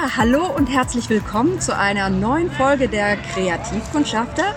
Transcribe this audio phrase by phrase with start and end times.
[0.00, 4.54] Ja, hallo und herzlich willkommen zu einer neuen Folge der Kreativkundschafter.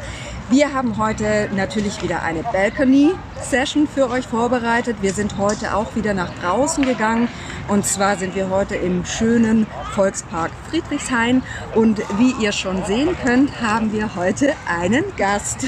[0.50, 4.98] Wir haben heute natürlich wieder eine Balcony-Session für euch vorbereitet.
[5.02, 7.28] Wir sind heute auch wieder nach draußen gegangen.
[7.68, 11.44] Und zwar sind wir heute im schönen Volkspark Friedrichshain.
[11.76, 15.66] Und wie ihr schon sehen könnt, haben wir heute einen Gast.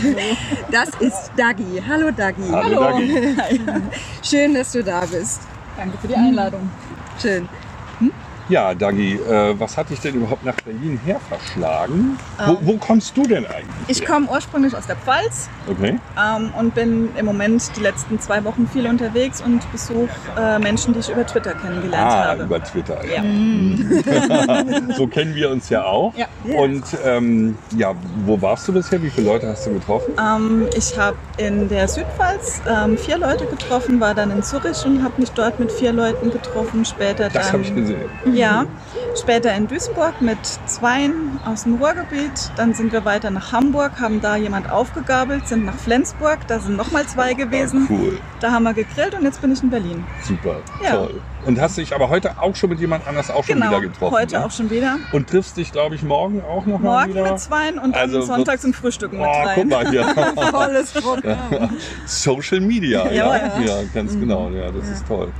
[0.71, 1.83] Das ist Dagi.
[1.85, 2.49] Hallo Dagi.
[2.49, 3.61] Hallo, Dagi.
[4.23, 5.41] Schön, dass du da bist.
[5.75, 6.69] Danke für die Einladung.
[7.21, 7.49] Schön.
[8.47, 12.19] Ja, Dagi, äh, was hat dich denn überhaupt nach Berlin her verschlagen?
[12.37, 13.73] Wo, wo kommst du denn eigentlich?
[13.87, 15.97] Ich komme ursprünglich aus der Pfalz Okay.
[16.15, 20.93] ähm, und bin im Moment die letzten zwei Wochen viel unterwegs und besuche äh, Menschen,
[20.93, 22.43] die ich über Twitter kennengelernt Ah, habe.
[22.43, 22.99] über Twitter.
[23.05, 23.23] Ja.
[24.95, 26.13] so kennen wir uns ja auch.
[26.15, 26.27] Ja.
[26.55, 29.01] Und ähm, ja, wo warst du bisher?
[29.01, 30.13] Wie viele Leute hast du getroffen?
[30.19, 35.03] Ähm, ich habe in der Südpfalz ähm, vier Leute getroffen, war dann in Zürich und
[35.03, 36.85] habe mich dort mit vier Leuten getroffen.
[36.85, 38.05] Später Das dann, habe ich gesehen.
[38.37, 38.65] Ja,
[39.19, 42.51] später in Duisburg mit zweien aus dem Ruhrgebiet.
[42.57, 46.75] Dann sind wir weiter nach Hamburg, haben da jemand aufgegabelt, sind nach Flensburg, da sind
[46.75, 47.87] nochmal zwei gewesen.
[47.89, 50.03] Ah, cool, Da haben wir gegrillt und jetzt bin ich in Berlin.
[50.23, 50.91] super, Ja.
[50.91, 51.21] toll.
[51.45, 54.15] Und hast dich aber heute auch schon mit jemand anders auch schon Genau, wieder getroffen?
[54.15, 54.45] heute ne?
[54.45, 54.97] auch schon wieder.
[55.11, 57.31] Und triffst dich, glaube ich, morgen auch noch mal Morgen wieder?
[57.31, 59.55] mit zweien und Also dann sonntags im Frühstücken mit Oh, rein.
[59.55, 60.03] guck mal hier.
[60.51, 61.69] Volles Programm.
[62.05, 63.75] Social Media, ja, Ja, ja, ja.
[63.93, 65.31] ganz genau, ja, das ist toll.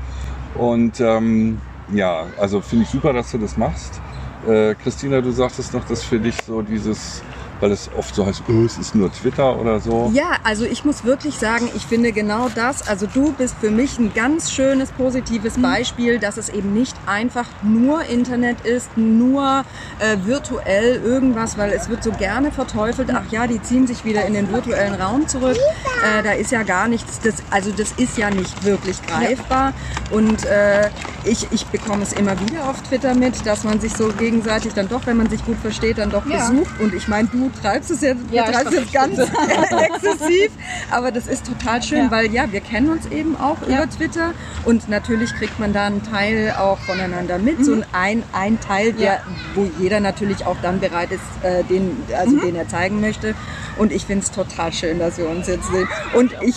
[0.53, 4.01] Und ähm, ja, also finde ich super, dass du das machst.
[4.41, 7.25] Äh, Christina, du sagtest noch, dass für dich so dieses,
[7.59, 10.11] weil es oft so heißt, oh, es ist nur Twitter oder so.
[10.13, 13.97] Ja, also ich muss wirklich sagen, ich finde genau das, also du bist für mich
[13.99, 19.63] ein ganz schönes, positives Beispiel, dass es eben nicht einfach nur Internet ist, nur
[19.99, 24.25] äh, virtuell irgendwas, weil es wird so gerne verteufelt, ach ja, die ziehen sich wieder
[24.25, 25.57] in den virtuellen Raum zurück.
[25.57, 29.73] Äh, da ist ja gar nichts, das, also das ist ja nicht wirklich greifbar.
[30.11, 30.89] Und äh,
[31.23, 34.87] ich, ich bekomme es immer wieder auf Twitter mit, dass man sich so gegenseitig dann
[34.87, 36.49] doch, wenn man sich gut versteht, dann doch Ja.
[36.49, 36.79] besucht.
[36.79, 39.17] Und ich meine, du treibst es jetzt, Ja, ich betreibst es jetzt ganz
[39.93, 40.51] exzessiv.
[40.91, 42.11] Aber das ist total schön, Ja.
[42.11, 43.83] weil ja, wir kennen uns eben auch Ja.
[43.83, 44.31] über Twitter
[44.65, 47.63] und natürlich kriegt man da einen Teil auch voneinander mit.
[47.65, 49.35] So ein, ein Teil, der, Mhm.
[49.55, 52.03] Wo jeder natürlich auch dann bereit ist, äh, den, Mhm.
[52.17, 53.35] also den er zeigen möchte.
[53.77, 55.87] Und ich finde es total schön, dass wir uns jetzt sehen.
[56.13, 56.55] Und ich,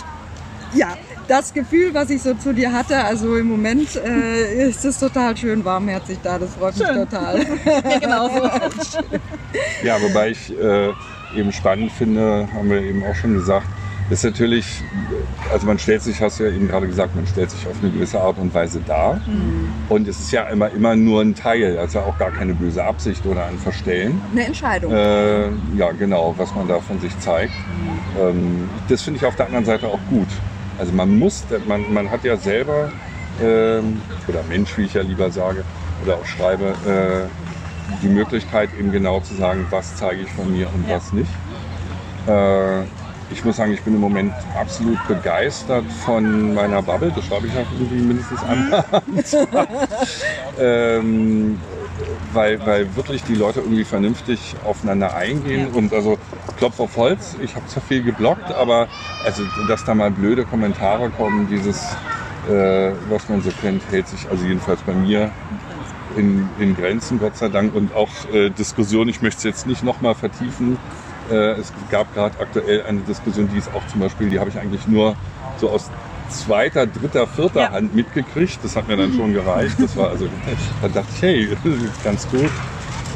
[0.72, 0.88] ja,
[1.28, 5.36] das Gefühl, was ich so zu dir hatte, also im Moment äh, ist es total
[5.36, 6.38] schön warmherzig da.
[6.38, 6.96] Das freut mich Schön.
[6.96, 7.46] total.
[7.64, 8.98] Ja, genau so.
[9.82, 10.92] Ja, wobei ich äh,
[11.34, 13.66] eben spannend finde, haben wir eben auch schon gesagt,
[14.10, 14.82] ist natürlich,
[15.52, 17.90] also man stellt sich, hast du ja eben gerade gesagt, man stellt sich auf eine
[17.92, 19.20] gewisse Art und Weise dar.
[19.88, 23.26] Und es ist ja immer, immer nur ein Teil, also auch gar keine böse Absicht
[23.26, 24.20] oder ein Verstellen.
[24.32, 24.92] Eine Entscheidung.
[24.92, 27.52] Äh, ja, genau, was man da von sich zeigt.
[28.18, 30.28] Ähm, das finde ich auf der anderen Seite auch gut.
[30.78, 32.90] Also man muss, man, man hat ja selber,
[33.42, 35.64] ähm, oder Mensch, wie ich ja lieber sage,
[36.04, 37.28] oder auch schreibe, äh,
[38.02, 40.96] die Möglichkeit eben genau zu sagen, was zeige ich von mir und Ja.
[40.96, 41.30] was nicht.
[42.26, 42.82] Äh,
[43.30, 47.12] ich muss sagen, ich bin im Moment absolut begeistert von meiner Bubble.
[47.14, 48.84] Das schreibe ich auch irgendwie mindestens an.
[50.58, 51.60] ähm,
[52.32, 55.68] weil, weil wirklich die Leute irgendwie vernünftig aufeinander eingehen.
[55.68, 56.18] Und also
[56.56, 58.88] Klopf auf Holz, ich habe zwar viel geblockt, aber
[59.24, 61.82] also, dass da mal blöde Kommentare kommen, dieses,
[62.48, 65.30] äh, was man so kennt, hält sich also jedenfalls bei mir
[66.16, 67.74] in, in Grenzen, Gott sei Dank.
[67.74, 70.78] Und auch äh, Diskussion, ich möchte es jetzt nicht nochmal vertiefen.
[71.30, 74.58] Äh, es gab gerade aktuell eine Diskussion, die ist auch zum Beispiel, die habe ich
[74.58, 75.16] eigentlich nur
[75.58, 75.90] so aus
[76.30, 77.72] zweiter, dritter, vierter Ja.
[77.72, 78.58] Hand mitgekriegt.
[78.62, 79.76] Das hat mir dann schon gereicht.
[79.78, 80.26] Das war also,
[80.82, 82.50] da dachte ich, hey, das ist ganz gut.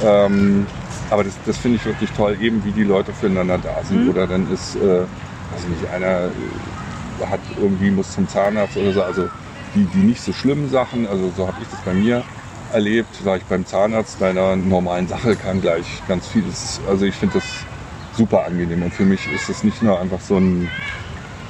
[0.03, 0.67] Ähm,
[1.11, 4.09] aber das, das finde ich wirklich toll, eben wie die Leute füreinander da sind.
[4.09, 9.03] Oder dann ist, äh, weiß nicht, einer äh, hat irgendwie muss zum Zahnarzt oder so.
[9.03, 9.29] Also
[9.75, 12.25] die, die nicht so schlimmen Sachen, also so habe ich das bei mir
[12.73, 16.81] erlebt, war ich beim Zahnarzt bei einer normalen Sache kam gleich ganz vieles.
[16.89, 17.45] Also ich finde das
[18.17, 20.69] super angenehm und für mich ist es nicht nur einfach so ein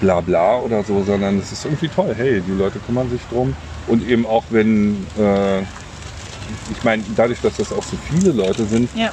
[0.01, 2.15] Blabla oder so, sondern es ist irgendwie toll.
[2.17, 3.55] Hey, die Leute kümmern sich drum
[3.87, 8.91] und eben auch wenn, äh, ich meine, dadurch, dass das auch so viele Leute sind,
[8.95, 9.13] Ja.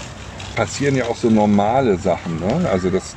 [0.56, 2.40] passieren ja auch so normale Sachen.
[2.40, 2.68] Ne?
[2.70, 3.16] Also das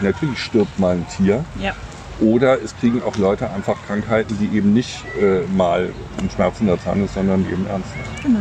[0.00, 1.44] natürlich stirbt mal ein Tier.
[1.60, 1.72] Ja.
[2.20, 7.04] Oder es kriegen auch Leute einfach Krankheiten, die eben nicht äh, mal ein schmerzender Zahn
[7.04, 7.90] ist, sondern eben ernst.
[8.22, 8.38] Genau.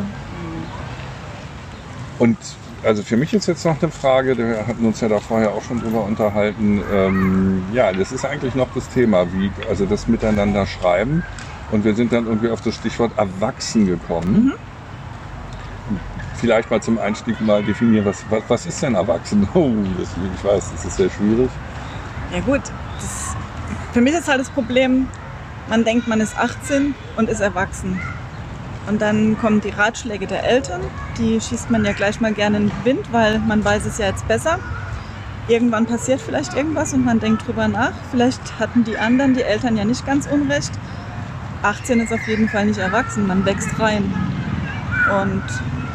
[2.19, 2.37] Und
[2.83, 5.63] also für mich ist jetzt noch eine Frage, wir hatten uns ja da vorher auch
[5.63, 6.81] schon drüber unterhalten.
[6.91, 11.23] Ähm, ja, das ist eigentlich noch das Thema, wie, also das Miteinander schreiben.
[11.71, 14.53] Und wir sind dann irgendwie auf das Stichwort Erwachsen gekommen.
[16.35, 19.47] Vielleicht mal zum Einstieg mal definieren, was, was, was ist denn Erwachsen?
[19.53, 21.49] Oh, das, ich weiß, das ist sehr schwierig.
[22.33, 22.61] Ja gut,
[22.99, 23.35] das,
[23.93, 25.07] für mich ist halt das Problem,
[25.69, 27.99] man denkt, man ist 18 und ist erwachsen.
[28.87, 30.81] Und dann kommen die Ratschläge der Eltern.
[31.17, 34.07] Die schießt man ja gleich mal gerne in den Wind, weil man weiß es ja
[34.07, 34.59] jetzt besser.
[35.47, 37.93] Irgendwann passiert vielleicht irgendwas und man denkt drüber nach.
[38.11, 40.71] Vielleicht hatten die anderen, die Eltern ja nicht ganz unrecht.
[41.63, 44.13] 18 ist auf jeden Fall nicht erwachsen, man wächst rein.
[45.21, 45.43] Und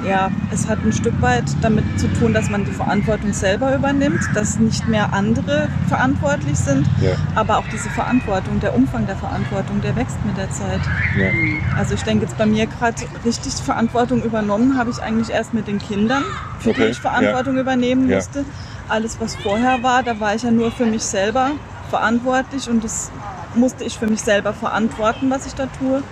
[0.07, 4.21] ja, es hat ein Stück weit damit zu tun, dass man die Verantwortung selber übernimmt,
[4.35, 7.13] dass nicht mehr andere verantwortlich sind, Ja.
[7.35, 10.81] aber auch diese Verantwortung, der Umfang der Verantwortung, der wächst mit der Zeit.
[11.19, 11.31] Ja.
[11.77, 15.67] Also ich denke jetzt bei mir gerade richtig Verantwortung übernommen habe ich eigentlich erst mit
[15.67, 16.25] den Kindern,
[16.61, 18.17] für Okay, die ich Verantwortung übernehmen Ja.
[18.17, 18.45] musste.
[18.89, 21.51] Alles, was vorher war, da war ich ja nur für mich selber
[21.91, 23.11] verantwortlich und das
[23.55, 26.03] musste ich für mich selber verantworten, was ich da tue.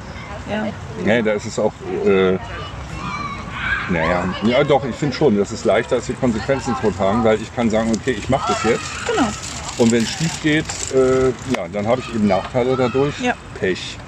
[0.50, 0.66] Ja,
[1.04, 1.72] Nee, da ist es auch.
[2.04, 2.38] Äh,
[3.90, 7.40] naja, ja doch, ich finde schon, das ist leichter, als die Konsequenzen zu tragen, weil
[7.40, 8.84] ich kann sagen, okay, ich mache das jetzt.
[9.06, 9.32] genau.
[9.78, 13.20] Und wenn es schief geht, äh, ja, dann habe ich eben Nachteile dadurch.
[13.20, 13.34] Ja.
[13.58, 13.98] Pech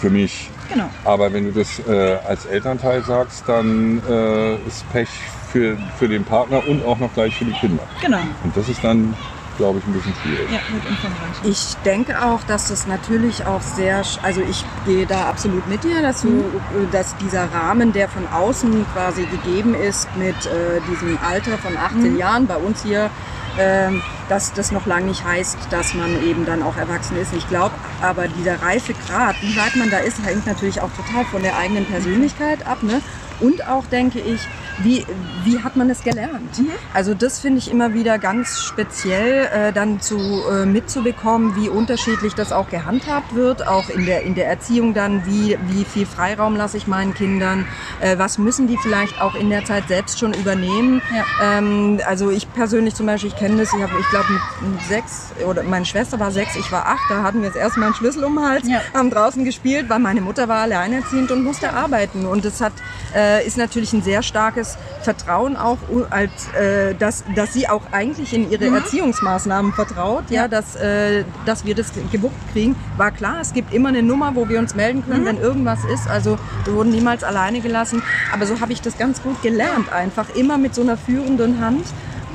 [0.00, 0.50] für mich.
[0.70, 0.88] Genau.
[1.04, 5.08] Aber wenn du das äh, als Elternteil sagst, dann äh, ist Pech
[5.52, 7.82] für, für den Partner und auch noch gleich für die Kinder.
[8.00, 8.20] Genau.
[8.44, 9.14] Und das ist dann,
[9.60, 10.50] glaube ich, ein bisschen schwierig.
[10.50, 11.36] Ja, mit umfangreich.
[11.44, 16.00] Ich denke auch, dass das natürlich auch sehr, also ich gehe da absolut mit dir,
[16.00, 16.44] dass, du,
[16.90, 22.16] dass dieser Rahmen, der von außen quasi gegeben ist mit äh, diesem Alter von 18
[22.16, 23.10] Jahren bei uns hier,
[23.58, 27.34] ähm, dass das noch lange nicht heißt, dass man eben dann auch erwachsen ist.
[27.34, 31.26] Ich glaube, aber dieser reife Grad, wie weit man da ist, hängt natürlich auch total
[31.26, 32.82] von der eigenen Persönlichkeit ab.
[32.82, 33.02] Ne?
[33.40, 34.40] Und auch, denke ich,
[34.82, 35.04] wie,
[35.44, 36.60] wie hat man es gelernt?
[36.94, 40.16] Also das finde ich immer wieder ganz speziell äh, dann zu,
[40.50, 45.26] äh, mitzubekommen, wie unterschiedlich das auch gehandhabt wird, auch in der, in der Erziehung dann,
[45.26, 47.66] wie, wie viel Freiraum lasse ich meinen Kindern,
[48.00, 51.02] äh, was müssen die vielleicht auch in der Zeit selbst schon übernehmen.
[51.14, 51.58] Ja.
[51.58, 54.28] Ähm, also ich persönlich zum Beispiel, ich kenne das, ich habe, ich glaube,
[54.88, 57.86] sechs, oder meine Schwester war sechs, ich war acht, da hatten wir das erste Mal
[57.86, 58.80] einen Schlüssel um den Hals, Ja.
[58.94, 62.26] haben draußen gespielt, weil meine Mutter war alleinerziehend und musste arbeiten.
[62.26, 62.72] Und das hat,
[63.14, 65.78] äh, ist natürlich ein sehr starkes Vertrauen auch,
[66.10, 71.64] als, äh, dass, dass sie auch eigentlich in ihre Erziehungsmaßnahmen vertraut, ja, dass, äh, dass
[71.64, 72.76] wir das gewuppt kriegen.
[72.96, 76.08] War klar, es gibt immer eine Nummer, wo wir uns melden können, wenn irgendwas ist.
[76.08, 78.02] Also wir wurden niemals alleine gelassen.
[78.32, 81.86] Aber so habe ich das ganz gut gelernt, einfach immer mit so einer führenden Hand.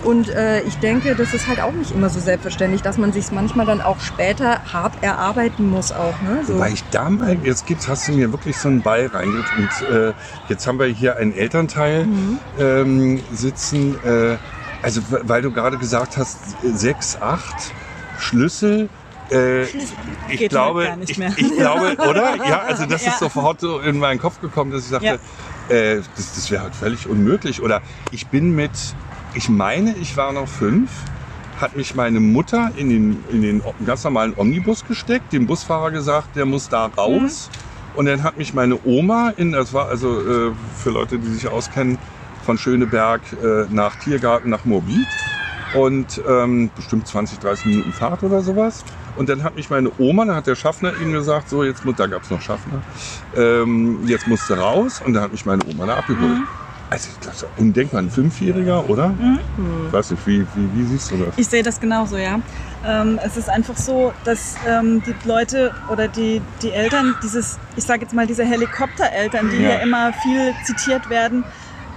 [0.06, 3.32] Und äh, ich denke, das ist halt auch nicht immer so selbstverständlich, dass man sich
[3.32, 6.22] manchmal dann auch später hart erarbeiten muss auch.
[6.22, 6.42] Ne?
[6.46, 6.60] So.
[6.60, 9.90] Weil ich da mal, jetzt gibt's, hast du mir wirklich so einen Ball reingelegt und
[9.90, 10.14] äh,
[10.48, 12.08] jetzt haben wir hier einen Elternteil
[12.60, 13.96] ähm, sitzen.
[14.04, 14.38] Äh,
[14.84, 17.74] also weil du gerade gesagt hast, sechs, acht
[18.20, 18.90] Schlüssel.
[19.32, 21.32] Äh, ich Geht glaube, halt gar nicht ich, mehr.
[21.36, 22.36] ich glaube, oder?
[22.48, 23.10] Ja, also das Ja.
[23.10, 25.20] ist sofort so in meinen Kopf gekommen, dass ich sagte,
[25.70, 27.64] äh, das, das wäre halt völlig unmöglich.
[27.64, 27.82] Oder
[28.12, 28.72] ich bin mit,
[29.36, 30.90] ich meine, ich war noch fünf,
[31.60, 36.36] hat mich meine Mutter in den, in den ganz normalen Omnibus gesteckt, dem Busfahrer gesagt,
[36.36, 37.50] der muss da raus.
[37.96, 41.48] Und dann hat mich meine Oma in, das war also äh, für Leute, die sich
[41.48, 41.98] auskennen,
[42.46, 45.08] von Schöneberg äh, nach Tiergarten nach Morbid
[45.74, 48.84] und ähm, bestimmt 20, 30 Minuten Fahrt oder sowas.
[49.16, 52.08] Und dann hat mich meine Oma, dann hat der Schaffner ihm gesagt, so jetzt da
[52.08, 52.82] gab es noch Schaffner,
[53.36, 55.02] ähm, jetzt musst du raus.
[55.04, 56.42] Und dann hat mich meine Oma da abgeholt.
[56.90, 59.14] Also das ist undenkbar, ein Fünfjähriger, oder?
[59.88, 61.34] Ich weiß nicht, wie, wie, wie siehst du das?
[61.38, 62.40] Ich sehe das genauso, ja.
[62.86, 67.84] Ähm, es ist einfach so, dass ähm, die Leute oder die, die Eltern, dieses, ich
[67.84, 69.70] sage jetzt mal, diese Helikoptereltern, die Ja.
[69.72, 71.44] ja immer viel zitiert werden,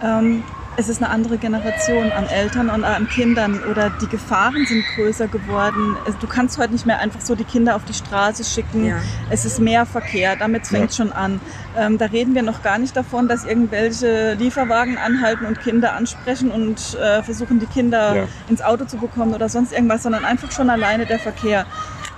[0.03, 0.43] ähm,
[0.79, 5.27] es ist eine andere Generation an Eltern und an Kindern oder die Gefahren sind größer
[5.27, 5.97] geworden.
[6.21, 8.87] Du kannst heute nicht mehr einfach so die Kinder auf die Straße schicken.
[8.87, 8.95] Ja.
[9.29, 10.97] Es ist mehr Verkehr, damit fängt Ja.
[10.97, 11.41] schon an.
[11.77, 16.53] Ähm, da reden wir noch gar nicht davon, dass irgendwelche Lieferwagen anhalten und Kinder ansprechen
[16.53, 18.29] und äh, versuchen, die Kinder Ja.
[18.49, 21.67] ins Auto zu bekommen oder sonst irgendwas, sondern einfach schon alleine der Verkehr.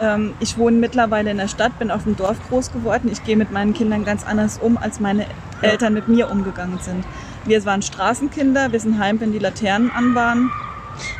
[0.03, 3.09] Ähm, ich wohne mittlerweile in der Stadt, bin auf dem Dorf groß geworden.
[3.11, 5.25] Ich gehe mit meinen Kindern ganz anders um, als meine
[5.63, 7.05] Eltern mit mir umgegangen sind.
[7.45, 10.51] Wir waren Straßenkinder, wir sind heim, wenn die Laternen an waren.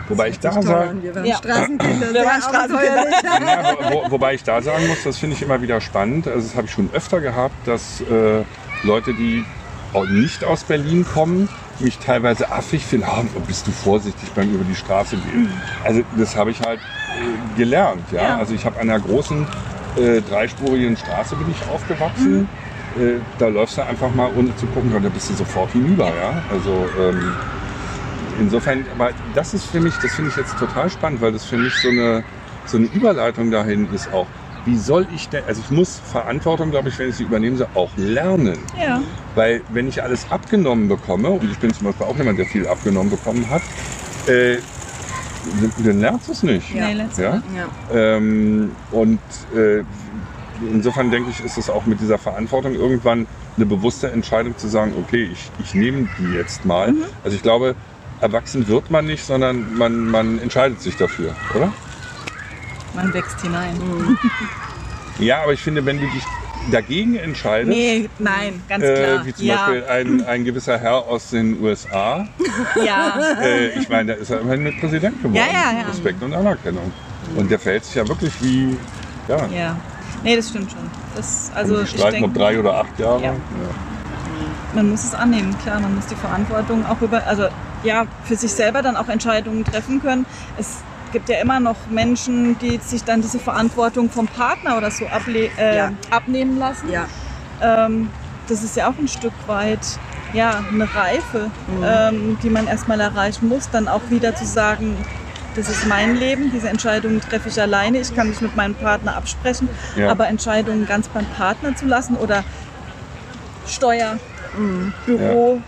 [0.09, 1.37] Wobei ich da Toll, sage, wir waren Ja.
[1.37, 3.07] Straßenkinder, Wir waren Straßenkinder.
[3.23, 6.27] Ja, wo, wobei ich da sagen muss, das finde ich immer wieder spannend.
[6.27, 8.43] Also das habe ich schon öfter gehabt, dass äh,
[8.83, 9.45] Leute, die
[9.93, 11.49] auch nicht aus Berlin kommen,
[11.79, 13.07] mich teilweise affig finden.
[13.09, 15.51] Ah, bist du vorsichtig beim über die Straße gehen?
[15.85, 18.03] Also das habe ich halt äh, gelernt.
[18.13, 18.23] Ja?
[18.23, 18.37] Ja.
[18.39, 19.47] Also ich habe an einer großen
[19.97, 22.49] äh, dreispurigen Straße bin ich aufgewachsen.
[22.99, 26.07] Äh, da läufst du einfach mal ohne zu gucken, da bist du sofort hinüber.
[26.07, 26.43] Ja?
[26.51, 27.35] Also ähm,
[28.41, 31.57] insofern, aber das ist für mich, das finde ich jetzt total spannend, weil das für
[31.57, 32.25] mich so eine,
[32.67, 34.27] so eine Überleitung dahin ist auch.
[34.67, 37.69] Wie soll ich denn, also ich muss Verantwortung, glaube ich, wenn ich sie übernehmen soll,
[37.75, 38.59] auch lernen.
[38.79, 39.01] Ja.
[39.35, 42.67] Weil wenn ich alles abgenommen bekomme, und ich bin zum Beispiel auch jemand, der viel
[42.67, 43.63] abgenommen bekommen hat,
[44.27, 44.59] äh,
[45.83, 46.75] dann lernst du es nicht.
[46.75, 46.89] Ja?
[46.89, 47.09] Mal.
[47.17, 47.43] Ja.
[47.93, 49.21] Ähm, und
[49.55, 49.83] äh,
[50.73, 53.27] insofern denke ich, ist es auch mit dieser Verantwortung irgendwann
[53.57, 56.93] eine bewusste Entscheidung zu sagen, okay, ich, ich nehme die jetzt mal.
[56.93, 57.05] Mhm.
[57.25, 57.75] Also ich glaube,
[58.21, 61.73] erwachsen wird man nicht, sondern man, man entscheidet sich dafür, oder?
[62.95, 63.77] Man wächst hinein.
[65.19, 66.23] Ja, aber ich finde, wenn du dich
[66.71, 68.97] dagegen entscheidest, Nee, nein, ganz klar.
[69.23, 72.27] äh, wie zum ja, Beispiel ein, ein gewisser Herr aus den USA,
[72.87, 73.19] ja.
[73.43, 75.35] äh, ich meine, da ist er immerhin mit Präsident geworden.
[75.35, 75.89] Ja, ja, ja.
[75.89, 76.91] Respekt und Anerkennung.
[77.37, 78.77] Und der verhält sich ja wirklich wie,
[79.29, 79.77] ja, ja.
[80.23, 80.91] Nee, das stimmt schon.
[81.17, 83.23] Das, also die ich streiten denke, um drei oder acht Jahre.
[83.23, 83.33] Ja.
[84.75, 87.49] man muss es annehmen, klar, man muss die Verantwortung auch über, also
[87.83, 90.27] ja, für sich selber dann auch Entscheidungen treffen können.
[90.59, 95.07] Es gibt ja immer noch Menschen, die sich dann diese Verantwortung vom Partner oder so
[95.09, 95.93] able äh, Ja.
[96.11, 96.91] abnehmen lassen.
[96.91, 97.07] Ja,
[97.63, 98.11] Ähm,
[98.49, 99.81] das ist ja auch ein Stück weit
[100.33, 101.85] ja, eine Reife, Mhm.
[101.85, 104.97] ähm, die man erstmal erreichen muss, dann auch wieder zu sagen,
[105.61, 109.17] das ist mein Leben, diese Entscheidungen treffe ich alleine, ich kann mich mit meinem Partner
[109.17, 110.11] absprechen, Ja.
[110.11, 112.45] aber Entscheidungen ganz beim Partner zu lassen oder
[113.67, 114.19] Steuer,
[114.57, 114.93] Mhm.
[115.07, 115.61] Büro,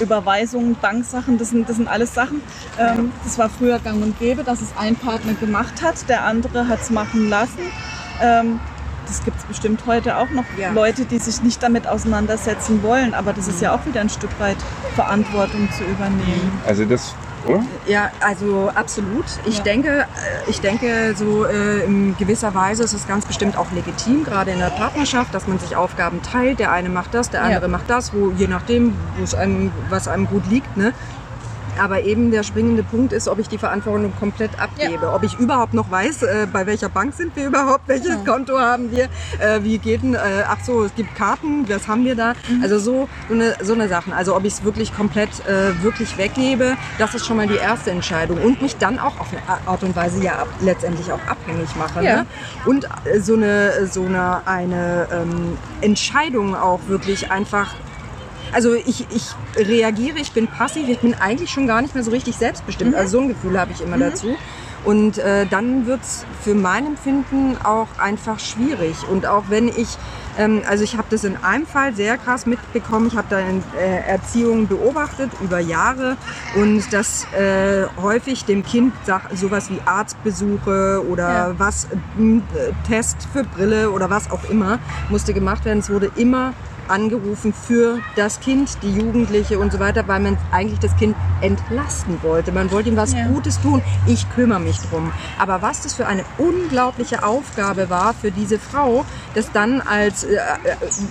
[0.00, 2.40] Überweisungen, Banksachen, das sind, das sind alles Sachen.
[2.78, 6.66] Ähm, das war früher gang und gäbe, dass es ein Partner gemacht hat, der andere
[6.66, 7.60] hat es machen lassen.
[8.20, 8.58] Ähm,
[9.06, 10.72] das gibt es bestimmt heute auch noch Ja.
[10.72, 14.30] Leute, die sich nicht damit auseinandersetzen wollen, aber das ist ja auch wieder ein Stück
[14.40, 14.56] weit
[14.94, 16.60] Verantwortung zu übernehmen.
[16.66, 17.14] Also das,
[17.46, 17.62] oder?
[17.86, 19.24] Ja, also absolut.
[19.44, 19.62] Ich Ja.
[19.64, 24.24] denke, äh, ich denke, so äh, in gewisser Weise ist es ganz bestimmt auch legitim,
[24.24, 26.58] gerade in der Partnerschaft, dass man sich Aufgaben teilt.
[26.58, 27.46] Der eine macht das, der Ja.
[27.46, 30.76] andere macht das, wo je nachdem, wo es einem, was einem gut liegt.
[30.76, 30.92] Ne?
[31.78, 35.12] Aber eben der springende Punkt ist, ob ich die Verantwortung komplett abgebe.
[35.12, 38.32] Ob ich überhaupt noch weiß, äh, bei welcher Bank sind wir überhaupt, welches Ja.
[38.32, 39.04] Konto haben wir,
[39.38, 42.34] äh, wie geht denn, äh, ach so, es gibt Karten, was haben wir da?
[42.48, 42.62] Mhm.
[42.62, 44.12] Also so, so eine, so eine Sachen.
[44.12, 47.90] Also ob ich es wirklich komplett äh, wirklich weggebe, das ist schon mal die erste
[47.90, 48.42] Entscheidung.
[48.42, 52.04] Und mich dann auch auf eine Art und Weise ja ab, letztendlich auch abhängig mache.
[52.04, 52.16] Ja.
[52.16, 52.26] Ne?
[52.66, 57.74] Und äh, so eine, so eine, eine ähm, Entscheidung auch wirklich einfach
[58.52, 62.10] also ich, ich reagiere, ich bin passiv, ich bin eigentlich schon gar nicht mehr so
[62.10, 62.94] richtig selbstbestimmt.
[62.94, 64.36] Also so ein Gefühl habe ich immer dazu.
[64.84, 68.96] Und äh, dann wird's für mein Empfinden auch einfach schwierig.
[69.08, 69.96] Und auch wenn ich,
[70.36, 73.62] ähm, also ich habe das in einem Fall sehr krass mitbekommen, ich habe da in
[73.78, 76.16] äh, Erziehung beobachtet über Jahre
[76.56, 81.54] und dass äh, häufig dem Kind sag, sowas wie Arztbesuche oder Ja.
[81.58, 82.40] was, äh,
[82.88, 84.80] Test für Brille oder was auch immer
[85.10, 85.78] musste gemacht werden.
[85.78, 86.54] Es wurde immer
[86.88, 92.22] angerufen für das Kind, die Jugendliche und so weiter, weil man eigentlich das Kind entlasten
[92.22, 92.52] wollte.
[92.52, 93.26] Man wollte ihm was Ja.
[93.28, 93.82] Gutes tun.
[94.06, 95.12] Ich kümmere mich drum.
[95.38, 100.34] Aber was das für eine unglaubliche Aufgabe war für diese Frau, das dann als äh,
[100.34, 100.38] äh,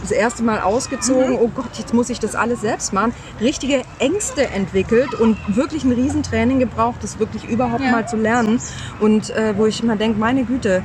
[0.01, 4.47] das erste Mal ausgezogen, oh Gott, jetzt muss ich das alles selbst machen, richtige Ängste
[4.49, 7.91] entwickelt und wirklich ein Riesentraining gebraucht, das wirklich überhaupt Ja.
[7.91, 8.59] mal zu lernen.
[8.99, 10.83] Und äh, wo ich immer denke, meine Güte,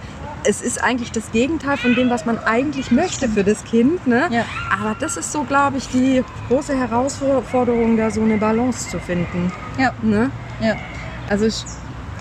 [0.49, 4.07] es ist eigentlich das Gegenteil von dem, was man eigentlich möchte für das Kind.
[4.07, 4.29] Ne?
[4.31, 4.45] Ja.
[4.73, 9.53] Aber das ist so, glaube ich, die große Herausforderung, da so eine Balance zu finden.
[9.79, 9.93] Ja.
[10.03, 10.31] Ne?
[10.61, 10.77] Ja,
[11.29, 11.65] also ich,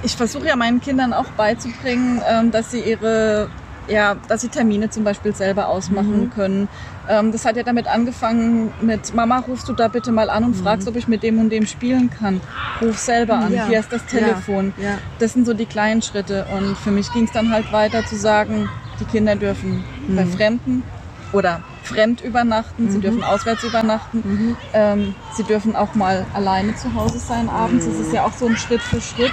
[0.04, 3.50] ich versuche ja meinen Kindern auch beizubringen, ähm, dass sie ihre,
[3.88, 6.30] ja, dass sie Termine zum Beispiel selber ausmachen Mhm.
[6.30, 6.70] können.
[7.08, 10.56] Ähm, das hat ja damit angefangen mit Mama, rufst du da bitte mal an und
[10.56, 12.42] fragst, ob ich mit dem und dem spielen kann.
[12.82, 13.58] Ruf selber an, Mhm.
[13.58, 13.68] Ja.
[13.68, 14.74] hier ist das Telefon.
[14.78, 15.00] Ja.
[15.20, 16.46] Das sind so die kleinen Schritte.
[16.46, 20.84] Und für mich ging es dann halt weiter zu sagen, die Kinder dürfen bei Fremden
[21.32, 27.20] oder fremd übernachten, sie dürfen auswärts übernachten, ähm, sie dürfen auch mal alleine zu Hause
[27.20, 27.86] sein abends.
[27.86, 29.32] Das ist ja auch so ein Schritt für Schritt.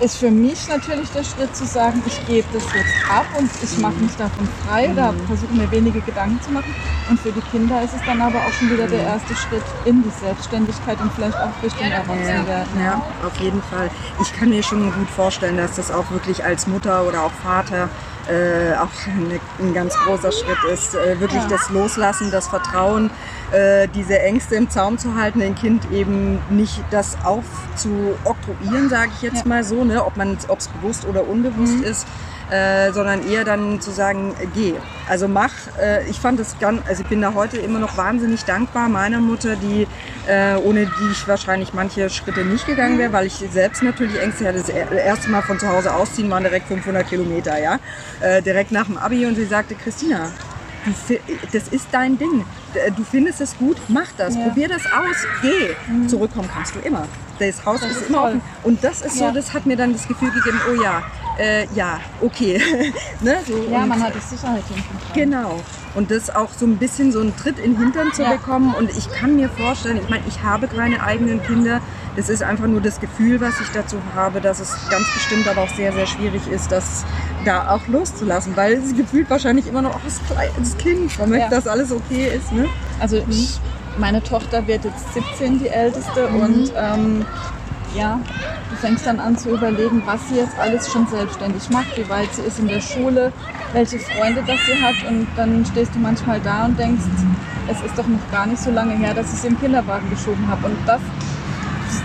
[0.00, 3.78] Ist für mich natürlich der Schritt zu sagen, ich gebe das jetzt ab und ich
[3.78, 6.74] mache mich davon frei oder versuche mir wenige Gedanken zu machen.
[7.08, 10.02] Und für die Kinder ist es dann aber auch schon wieder der erste Schritt in
[10.02, 12.80] die Selbstständigkeit und vielleicht auch Richtung Erwachsenwerden.
[12.82, 13.90] Ja, auf jeden Fall.
[14.20, 17.88] Ich kann mir schon gut vorstellen, dass das auch wirklich als Mutter oder auch Vater
[18.28, 20.94] äh, auch eine, ein ganz großer Schritt ist.
[20.94, 21.48] Äh, wirklich Ja.
[21.48, 23.10] das Loslassen, das Vertrauen,
[23.52, 29.22] äh, diese Ängste im Zaum zu halten, dem Kind eben nicht das aufzuoktroyieren, sage ich
[29.22, 29.48] jetzt Ja.
[29.48, 30.02] mal so, ne?
[30.04, 30.14] ob
[30.58, 32.06] es bewusst oder unbewusst ist.
[32.50, 34.74] Äh, sondern eher dann zu sagen, äh, geh.
[35.08, 35.50] Also mach.
[35.80, 39.18] Äh, ich fand es ganz, also ich bin da heute immer noch wahnsinnig dankbar meiner
[39.18, 39.86] Mutter, die
[40.28, 44.46] äh, ohne die ich wahrscheinlich manche Schritte nicht gegangen wäre, weil ich selbst natürlich Ängste
[44.46, 44.58] hatte.
[44.58, 47.78] Das er- erste Mal von zu Hause ausziehen waren direkt 500 Kilometer, ja,
[48.20, 50.28] äh, direkt nach dem Abi und sie sagte, Christina,
[51.08, 51.18] du,
[51.52, 52.44] das ist dein Ding.
[52.96, 54.42] Du findest es gut, mach das, Ja.
[54.48, 56.06] probier das aus, geh.
[56.08, 57.06] Zurückkommen kannst du immer.
[57.38, 58.28] Das Haus Das ist, ist immer toll.
[58.28, 58.42] offen.
[58.62, 59.32] Und das ist so, Ja.
[59.32, 61.02] das hat mir dann das Gefühl gegeben, oh ja,
[61.38, 62.60] äh, ja, okay.
[63.20, 65.12] ne, so, Ja, man hat die Sicherheit hinten dran.
[65.14, 65.60] Genau.
[65.94, 68.32] Und das auch so ein bisschen so einen Tritt in den Hintern zu Ja.
[68.32, 68.74] bekommen.
[68.74, 71.80] Und ich kann mir vorstellen, ich meine, ich habe keine eigenen Kinder.
[72.16, 75.62] Das ist einfach nur das Gefühl, was ich dazu habe, dass es ganz bestimmt aber
[75.62, 77.04] auch sehr, sehr schwierig ist, das
[77.44, 81.44] da auch loszulassen, weil sie gefühlt wahrscheinlich immer noch oh, das kleines Kind, man möchte,
[81.46, 81.50] Ja.
[81.50, 82.52] dass alles okay ist.
[82.52, 82.66] Ne?
[83.00, 83.58] Also ich,
[83.98, 87.24] meine Tochter wird jetzt 17, die älteste, und ähm,
[87.96, 88.20] ja,
[88.70, 92.32] du fängst dann an zu überlegen, was sie jetzt alles schon selbstständig macht, wie weit
[92.32, 93.32] sie ist in der Schule,
[93.72, 97.02] welche Freunde das sie hat und dann stehst du manchmal da und denkst,
[97.68, 100.46] es ist doch noch gar nicht so lange her, dass ich sie im Kinderwagen geschoben
[100.48, 101.00] habe und das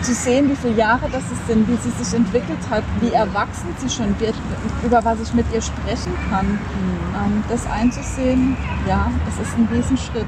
[0.01, 3.67] zu sehen, wie viele Jahre das es sind, wie sie sich entwickelt hat, wie erwachsen
[3.77, 4.35] sie schon wird,
[4.83, 6.45] über was ich mit ihr sprechen kann.
[7.15, 8.55] Ähm, das einzusehen,
[8.87, 10.27] ja, es ist ein Riesenschritt.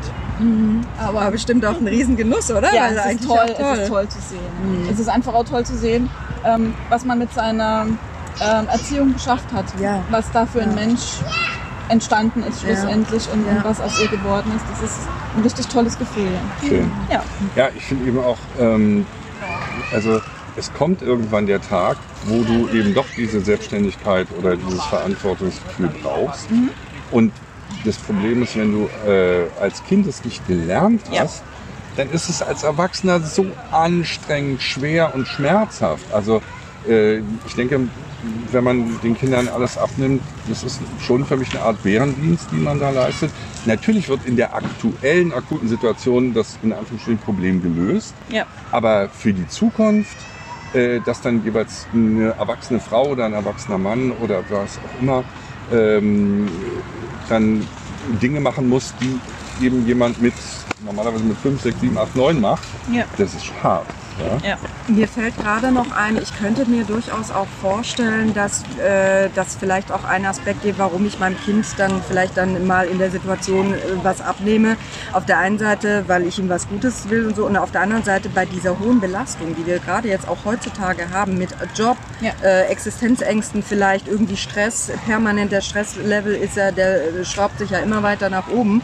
[0.97, 2.73] Aber Aber bestimmt auch ein Riesengenuss, oder?
[2.73, 4.87] ja, Weil es ist, toll, auch es ist toll zu sehen.
[4.91, 6.09] Es ist einfach auch toll zu sehen,
[6.43, 7.85] ähm, was man mit seiner
[8.41, 9.65] ähm, Erziehung geschafft hat.
[9.79, 10.01] Ja.
[10.09, 10.75] Was da für ein Ja.
[10.75, 11.01] Mensch
[11.89, 12.69] entstanden ist Ja.
[12.75, 13.57] schlussendlich und, Ja.
[13.57, 14.65] und was aus ihr geworden ist.
[14.71, 14.99] Das ist
[15.35, 16.31] ein richtig tolles Gefühl.
[16.67, 16.91] Schön.
[17.11, 17.21] Ja.
[17.55, 19.05] Ja, ich finde eben auch, ähm,
[19.91, 20.21] also
[20.55, 26.49] es kommt irgendwann der Tag, wo du eben doch diese Selbstständigkeit oder dieses Verantwortungsgefühl brauchst.
[27.09, 27.33] Und
[27.83, 31.21] das Problem ist, wenn du äh, als Kind es nicht gelernt Ja.
[31.21, 31.43] hast,
[31.95, 36.11] dann ist es als Erwachsener so anstrengend, schwer und schmerzhaft.
[36.11, 36.41] Also
[36.87, 37.89] äh, ich denke,
[38.51, 42.57] wenn man den Kindern alles abnimmt, das ist schon für mich eine Art Bärendienst, die
[42.57, 43.31] man da leistet.
[43.65, 48.13] Natürlich wird in der aktuellen, akuten Situation das in Anführungsstrichen Problem gelöst.
[48.29, 48.45] Ja.
[48.71, 50.17] Aber für die Zukunft,
[50.73, 55.23] äh, dass dann jeweils eine erwachsene Frau oder ein erwachsener Mann oder was auch immer
[55.71, 56.47] ähm,
[57.29, 57.65] dann
[58.21, 60.33] Dinge machen muss, die eben jemand mit
[60.85, 63.03] normalerweise mit 5, 6, 7, 8, 9 macht, Ja.
[63.17, 63.85] das ist hart.
[64.21, 64.49] Ja?
[64.49, 64.57] Ja.
[64.87, 69.91] Mir fällt gerade noch ein, ich könnte mir durchaus auch vorstellen, dass äh, das vielleicht
[69.91, 73.73] auch ein Aspekt ist, warum ich meinem Kind dann vielleicht dann mal in der Situation
[73.73, 74.75] äh, was abnehme.
[75.13, 77.81] Auf der einen Seite, weil ich ihm was Gutes will und so, und auf der
[77.81, 81.97] anderen Seite bei dieser hohen Belastung, die wir gerade jetzt auch heutzutage haben mit Job,
[82.21, 82.31] Ja.
[82.43, 88.03] äh, Existenzängsten vielleicht, irgendwie Stress, permanent der Stresslevel ist ja, der schraubt sich ja immer
[88.03, 88.81] weiter nach oben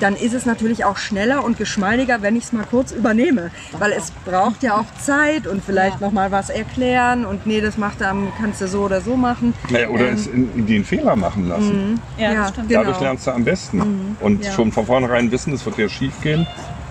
[0.00, 3.50] dann ist es natürlich auch schneller und geschmeidiger, wenn ich es mal kurz übernehme.
[3.78, 7.76] Weil es braucht ja auch Zeit und vielleicht noch mal was erklären und nee, das
[7.78, 9.54] macht dann, kannst du so oder so machen.
[9.70, 12.00] Naja, oder Ähm, es in, den Fehler machen lassen.
[12.18, 12.68] Ja, Ja, das stimmt.
[12.68, 12.80] genau.
[12.82, 14.16] Dadurch lernst du am besten.
[14.20, 14.52] Und ja.
[14.52, 16.46] schon von vornherein wissen, es wird ja schief gehen.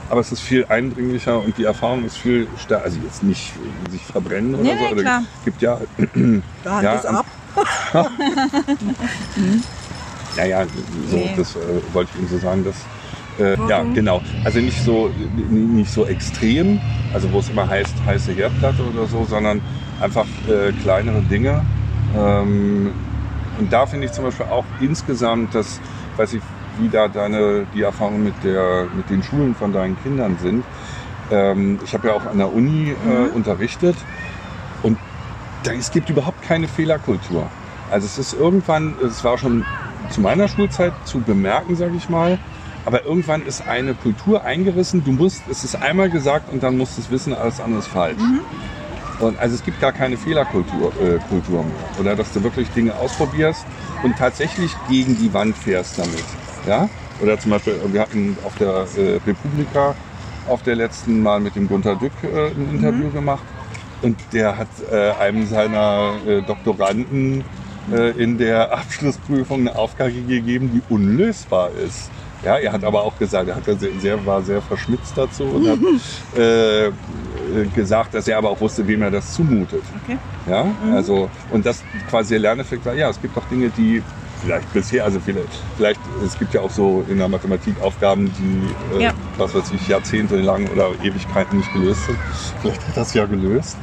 [0.10, 2.86] Aber es ist viel eindringlicher und die Erfahrung ist viel stärker.
[2.86, 3.54] Also jetzt nicht
[3.90, 4.86] sich verbrennen oder Nee, so.
[4.86, 5.24] nee, oder klar.
[5.44, 5.80] gibt ja,
[6.64, 7.26] Da Ja, ist ab.
[10.38, 10.66] naja,
[11.10, 11.34] so, Nee.
[11.38, 11.60] das äh,
[11.94, 12.76] wollte ich Ihnen so sagen, dass
[13.40, 14.22] äh, ja, genau.
[14.44, 15.10] Also nicht so,
[15.50, 16.80] nicht so extrem,
[17.14, 19.62] also wo es immer heißt, heiße Herdplatte oder so, sondern
[20.02, 21.62] einfach äh, kleinere Dinge.
[22.18, 22.92] Ähm,
[23.60, 25.80] und da finde ich zum Beispiel auch insgesamt, dass,
[26.18, 26.42] weiß ich,
[26.80, 30.64] wie da deine, die Erfahrungen mit, der, mit den Schulen von deinen Kindern sind.
[31.32, 33.96] Ähm, ich habe ja auch an der Uni äh, unterrichtet
[34.84, 34.98] und
[35.64, 37.50] da, es gibt überhaupt keine Fehlerkultur.
[37.92, 39.66] Also es ist irgendwann, es war schon
[40.10, 42.38] zu meiner Schulzeit zu bemerken, sage ich mal,
[42.86, 45.04] aber irgendwann ist eine Kultur eingerissen.
[45.04, 47.88] Du musst, es ist einmal gesagt und dann musst du es wissen, alles andere ist
[47.88, 48.22] falsch.
[49.20, 52.00] Und also es gibt gar keine Fehlerkultur äh, Kultur mehr.
[52.00, 53.66] Oder dass du wirklich Dinge ausprobierst
[54.04, 56.24] und tatsächlich gegen die Wand fährst damit.
[56.68, 56.90] Ja?
[57.22, 59.96] Oder zum Beispiel, wir hatten auf der äh, Republika
[60.48, 63.44] auf der letzten Mal mit dem Gunter Dück äh, ein Interview gemacht.
[64.02, 67.44] Und der hat äh, einem seiner äh, Doktoranden
[67.92, 72.10] äh, in der Abschlussprüfung eine Aufgabe gegeben, die unlösbar ist.
[72.46, 75.68] Ja, er hat aber auch gesagt, er hat ja sehr, war sehr verschmitzt dazu und
[75.68, 75.80] hat
[76.38, 76.92] äh, äh,
[77.74, 79.84] gesagt, dass er aber auch wusste, wem er das zumutet.
[80.04, 80.18] Okay.
[80.48, 84.04] Ja, also, und das quasi der Lerneffekt war, ja, es gibt doch Dinge, die
[84.44, 88.96] vielleicht bisher, also vielleicht, vielleicht, es gibt ja auch so in der Mathematik Aufgaben, die,
[88.96, 89.14] äh, Ja.
[89.38, 92.20] was weiß ich, Jahrzehnte lang oder Ewigkeiten nicht gelöst sind.
[92.62, 93.76] Vielleicht hat das ja gelöst.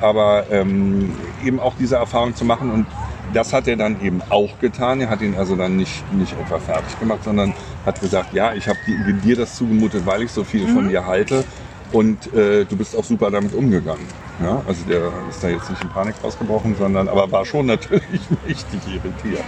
[0.00, 2.86] Aber ähm, eben auch diese Erfahrung zu machen und
[3.32, 5.00] das hat er dann eben auch getan.
[5.00, 8.68] Er hat ihn also dann nicht, nicht etwa fertig gemacht, sondern hat gesagt, ja, ich
[8.68, 11.44] habe dir das zugemutet, weil ich so viel von dir halte.
[11.92, 14.06] Und äh, du bist auch super damit umgegangen.
[14.42, 18.20] Ja, also der ist da jetzt nicht in Panik ausgebrochen, sondern aber war schon natürlich
[18.46, 19.44] mächtig irritiert.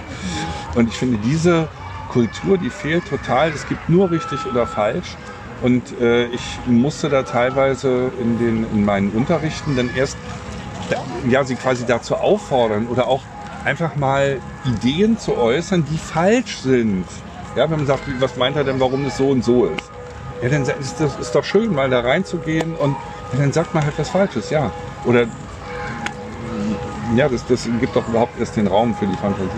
[0.75, 1.69] Und ich finde, diese
[2.09, 3.51] Kultur, die fehlt total.
[3.51, 5.17] Es gibt nur richtig oder falsch.
[5.63, 10.17] Und äh, ich musste da teilweise in, den, in meinen Unterrichten dann erst
[11.29, 13.23] ja, sie quasi dazu auffordern oder auch
[13.65, 17.05] einfach mal Ideen zu äußern, die falsch sind.
[17.57, 19.91] Ja, wenn man sagt, was meint er denn, warum es so und so ist?
[20.43, 22.97] Ja, dann ist das ist doch schön, mal da reinzugehen und
[23.33, 24.71] ja, dann sagt man halt was Falsches, ja.
[25.05, 25.27] Oder
[27.17, 29.49] ja, das, das gibt doch überhaupt erst den Raum für die Fantasie.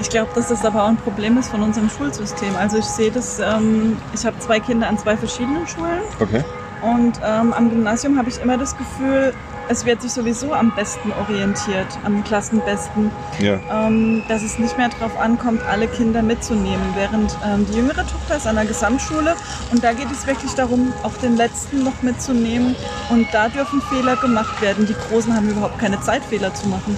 [0.00, 2.54] Ich glaube, dass das aber auch ein Problem ist von unserem Schulsystem.
[2.56, 6.42] Also ich sehe das, ähm, ich habe zwei Kinder an zwei verschiedenen Schulen Okay.
[6.82, 9.34] und ähm, am Gymnasium habe ich immer das Gefühl,
[9.70, 13.60] es wird sich sowieso am besten orientiert, am Klassenbesten, Ja.
[13.70, 16.82] ähm, dass es nicht mehr darauf ankommt, alle Kinder mitzunehmen.
[16.96, 19.36] Während ähm, die jüngere Tochter ist an der Gesamtschule
[19.70, 22.74] und da geht es wirklich darum, auch den letzten noch mitzunehmen
[23.10, 24.86] und da dürfen Fehler gemacht werden.
[24.86, 26.96] Die Großen haben überhaupt keine Zeit, Fehler zu machen.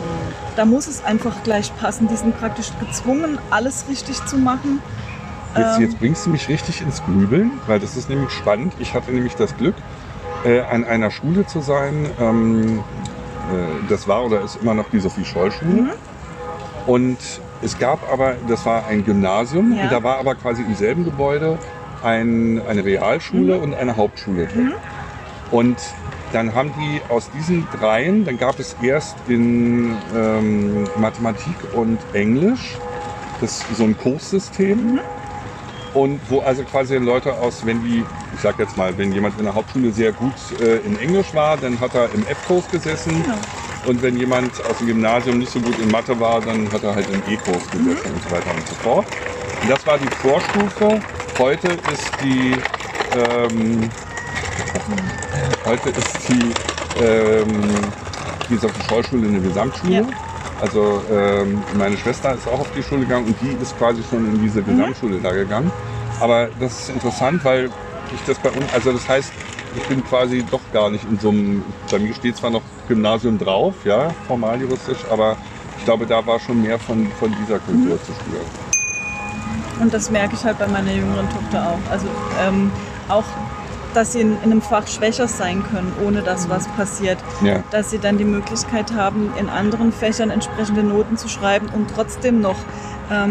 [0.57, 2.09] Da muss es einfach gleich passen.
[2.09, 4.81] Die sind praktisch gezwungen, alles richtig zu machen.
[5.57, 5.83] Jetzt, Ähm.
[5.83, 8.73] jetzt bringst du mich richtig ins Grübeln, weil das ist nämlich spannend.
[8.79, 9.75] Ich hatte nämlich das Glück,
[10.45, 12.07] äh, an einer Schule zu sein.
[12.21, 15.83] Ähm, äh, das war oder ist immer noch die Sophie-Scholl-Schule.
[15.83, 15.91] Mhm.
[16.87, 17.19] Und
[17.63, 19.85] es gab aber, das war ein Gymnasium, Ja.
[19.85, 21.59] und da war aber quasi im selben Gebäude
[22.03, 23.63] ein, eine Realschule Mhm.
[23.63, 24.75] und eine Hauptschule drin.
[25.51, 25.77] Und
[26.33, 32.79] dann haben die aus diesen dreien, dann gab es erst in ähm, Mathematik und Englisch
[33.41, 34.99] das so ein Kurssystem.
[35.95, 38.03] Und wo also quasi Leute aus, wenn die,
[38.35, 41.57] ich sag jetzt mal, wenn jemand in der Hauptschule sehr gut äh, in Englisch war,
[41.57, 43.23] dann hat er im F-Kurs gesessen.
[43.23, 43.37] Genau.
[43.87, 46.95] Und wenn jemand aus dem Gymnasium nicht so gut in Mathe war, dann hat er
[46.95, 49.07] halt im E-Kurs gesessen und so weiter und so fort.
[49.63, 51.03] Und das war die Vorstufe.
[51.39, 52.55] Heute ist die,
[53.17, 53.91] ähm,
[55.67, 57.75] heute ist die, ähm,
[58.49, 59.93] die Sophie-Scholl-Schule eine Gesamtschule.
[59.93, 60.03] Ja.
[60.61, 64.33] Also ähm, meine Schwester ist auch auf die Schule gegangen und die ist quasi schon
[64.33, 65.73] in diese Gesamtschule da gegangen.
[66.21, 67.69] Aber das ist interessant, weil
[68.15, 69.33] ich das bei uns, also das heißt,
[69.77, 73.39] ich bin quasi doch gar nicht in so einem, bei mir steht zwar noch Gymnasium
[73.39, 75.37] drauf, ja, formal juristisch, aber
[75.79, 78.47] ich glaube, da war schon mehr von, von dieser Kultur zu spüren.
[79.81, 81.91] Und das merke ich halt bei meiner jüngeren Tochter auch.
[81.91, 82.07] Also
[82.41, 82.71] ähm,
[83.09, 83.25] auch,
[83.95, 87.19] dass sie in, in einem Fach schwächer sein können, ohne dass was passiert.
[87.43, 87.65] Ja.
[87.71, 92.41] Dass sie dann die Möglichkeit haben, in anderen Fächern entsprechende Noten zu schreiben und trotzdem
[92.41, 92.59] noch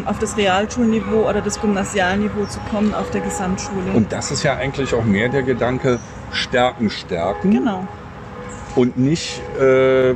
[0.06, 3.92] auf das Realschulniveau oder das Gymnasialniveau zu kommen auf der Gesamtschule.
[3.94, 6.00] Und das ist ja eigentlich auch mehr der Gedanke,
[6.32, 7.52] Stärken stärken.
[7.52, 7.88] genau.
[8.76, 10.14] und nicht äh,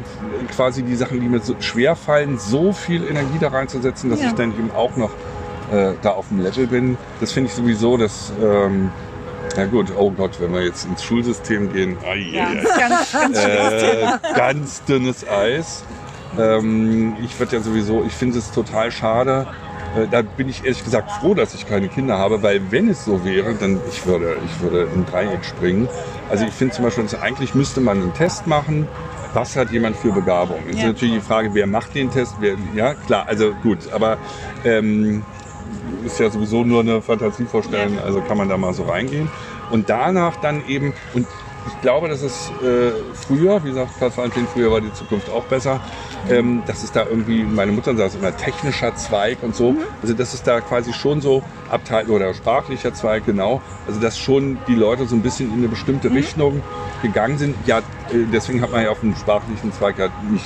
[0.56, 4.28] quasi die Sachen, die mir so schwer fallen, so viel Energie da reinzusetzen, dass Ja.
[4.28, 5.12] ich dann eben auch noch
[5.74, 6.98] äh, da auf dem Level bin.
[7.20, 8.92] Das finde ich sowieso, dass, ähm,
[9.58, 13.38] ja gut, oh Gott, wenn wir jetzt ins Schulsystem gehen, ai, Ja, ai, ganz, ganz
[13.40, 15.84] äh, ganz dünnes Eis.
[16.38, 19.48] Ähm, ich würde ja sowieso, ich finde es total schade.
[19.96, 23.06] Äh, Da bin ich ehrlich gesagt froh, dass ich keine Kinder habe, weil wenn es
[23.06, 25.90] so wäre, dann ich würde, ich würde in Dreieck springen.
[26.30, 28.88] Also ich finde zum Beispiel, eigentlich müsste man einen Test machen.
[29.34, 30.60] Was hat jemand für Begabung?
[30.68, 30.88] Jetzt Ja.
[30.90, 32.36] ist natürlich die Frage, wer macht den Test?
[32.40, 34.18] Wer, ja, klar, also gut, aber
[34.64, 35.24] ähm,
[36.06, 38.04] ist ja sowieso nur eine Fantasievorstellung, Ja.
[38.04, 39.30] also kann man da mal so reingehen.
[39.72, 41.28] Und danach dann eben, und
[41.68, 45.46] ich glaube, dass es äh, früher, wie sagt Karl Valentin, früher war die Zukunft auch
[45.46, 45.82] besser,
[46.30, 50.34] ähm, dass es da irgendwie, meine Mutter sagt immer technischer Zweig und so, also dass
[50.34, 55.06] es da quasi schon so Abteil oder sprachlicher Zweig, genau, also dass schon die Leute
[55.06, 56.62] so ein bisschen in eine bestimmte Richtung
[57.02, 57.56] gegangen sind.
[57.66, 57.84] Ja, äh,
[58.32, 60.46] deswegen hat man ja auf dem sprachlichen Zweig ja nicht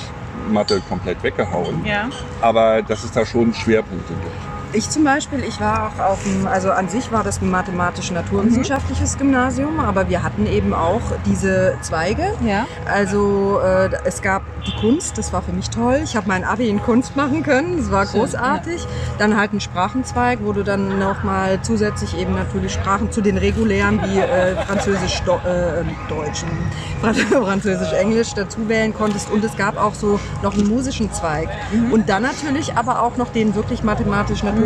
[0.50, 2.10] Mathe komplett weggehauen, Ja.
[2.42, 4.59] aber dass es da schon Schwerpunkte gibt.
[4.72, 9.18] Ich zum Beispiel, ich war auch auf dem, also an sich war das ein mathematisch-naturwissenschaftliches
[9.18, 12.34] Gymnasium, aber wir hatten eben auch diese Zweige.
[12.46, 12.68] Ja.
[12.86, 16.02] Also äh, es gab die Kunst, das war für mich toll.
[16.04, 18.86] Ich habe mein Abi in Kunst machen können, das war Schön, großartig.
[19.18, 24.00] Dann halt ein Sprachenzweig, wo du dann nochmal zusätzlich eben natürlich Sprachen zu den regulären
[24.04, 26.44] wie äh, Französisch, Do äh, Deutsch,
[27.32, 29.32] Französisch, Englisch dazu wählen konntest.
[29.32, 31.50] Und es gab auch so noch einen musischen Zweig.
[31.92, 34.59] Und dann natürlich aber auch noch den wirklich mathematisch-naturwissenschaftlichen,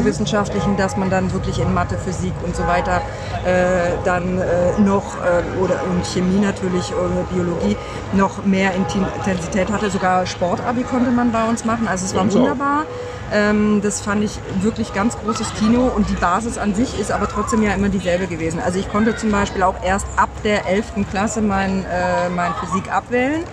[0.77, 3.01] dass man dann wirklich in Mathe, Physik und so weiter
[3.45, 7.77] äh, dann äh, noch, äh, oder und Chemie natürlich, oder Biologie,
[8.13, 9.89] noch mehr Intensität hatte.
[9.89, 11.88] Sogar Sportabi konnte man bei uns machen.
[11.88, 12.39] Also es war auch.
[12.39, 12.86] wunderbar.
[13.32, 17.27] Ähm, das fand ich wirklich ganz großes Kino und die Basis an sich ist aber
[17.27, 18.60] trotzdem ja immer dieselbe gewesen.
[18.63, 21.10] Also ich konnte zum Beispiel auch erst ab der 11.
[21.10, 23.43] Klasse mein, äh, mein Physik abwählen.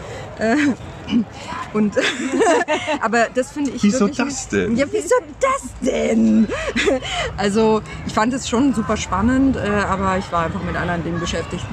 [1.72, 1.96] Und
[3.00, 4.76] aber das finde ich Wieso das denn?
[4.76, 6.48] Ja, wieso das denn?
[7.36, 11.20] Also ich fand es schon super spannend, äh, aber ich war einfach mit anderen Dingen
[11.20, 11.64] beschäftigt.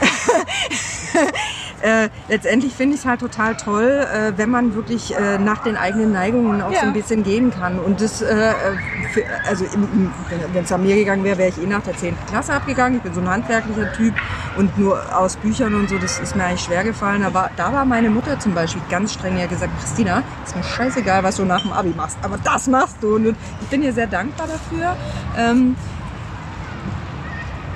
[1.84, 5.76] Äh, letztendlich finde ich es halt total toll, äh, wenn man wirklich äh, nach den
[5.76, 6.80] eigenen Neigungen auch Ja.
[6.80, 7.78] so ein bisschen gehen kann.
[7.78, 8.52] Und das, äh,
[9.12, 9.66] für, also
[10.54, 12.16] wenn es an mir gegangen wäre, wäre ich eh nach der 10.
[12.26, 12.96] Klasse abgegangen.
[12.96, 14.14] Ich bin so ein handwerklicher Typ
[14.56, 17.22] und nur aus Büchern und so, das ist mir eigentlich schwer gefallen.
[17.22, 21.22] Aber da war meine Mutter zum Beispiel ganz streng, hat gesagt, Christina, ist mir scheißegal,
[21.22, 23.16] was du nach dem Abi machst, aber das machst du.
[23.16, 24.96] Und ich bin ihr sehr dankbar dafür.
[25.36, 25.76] Ähm,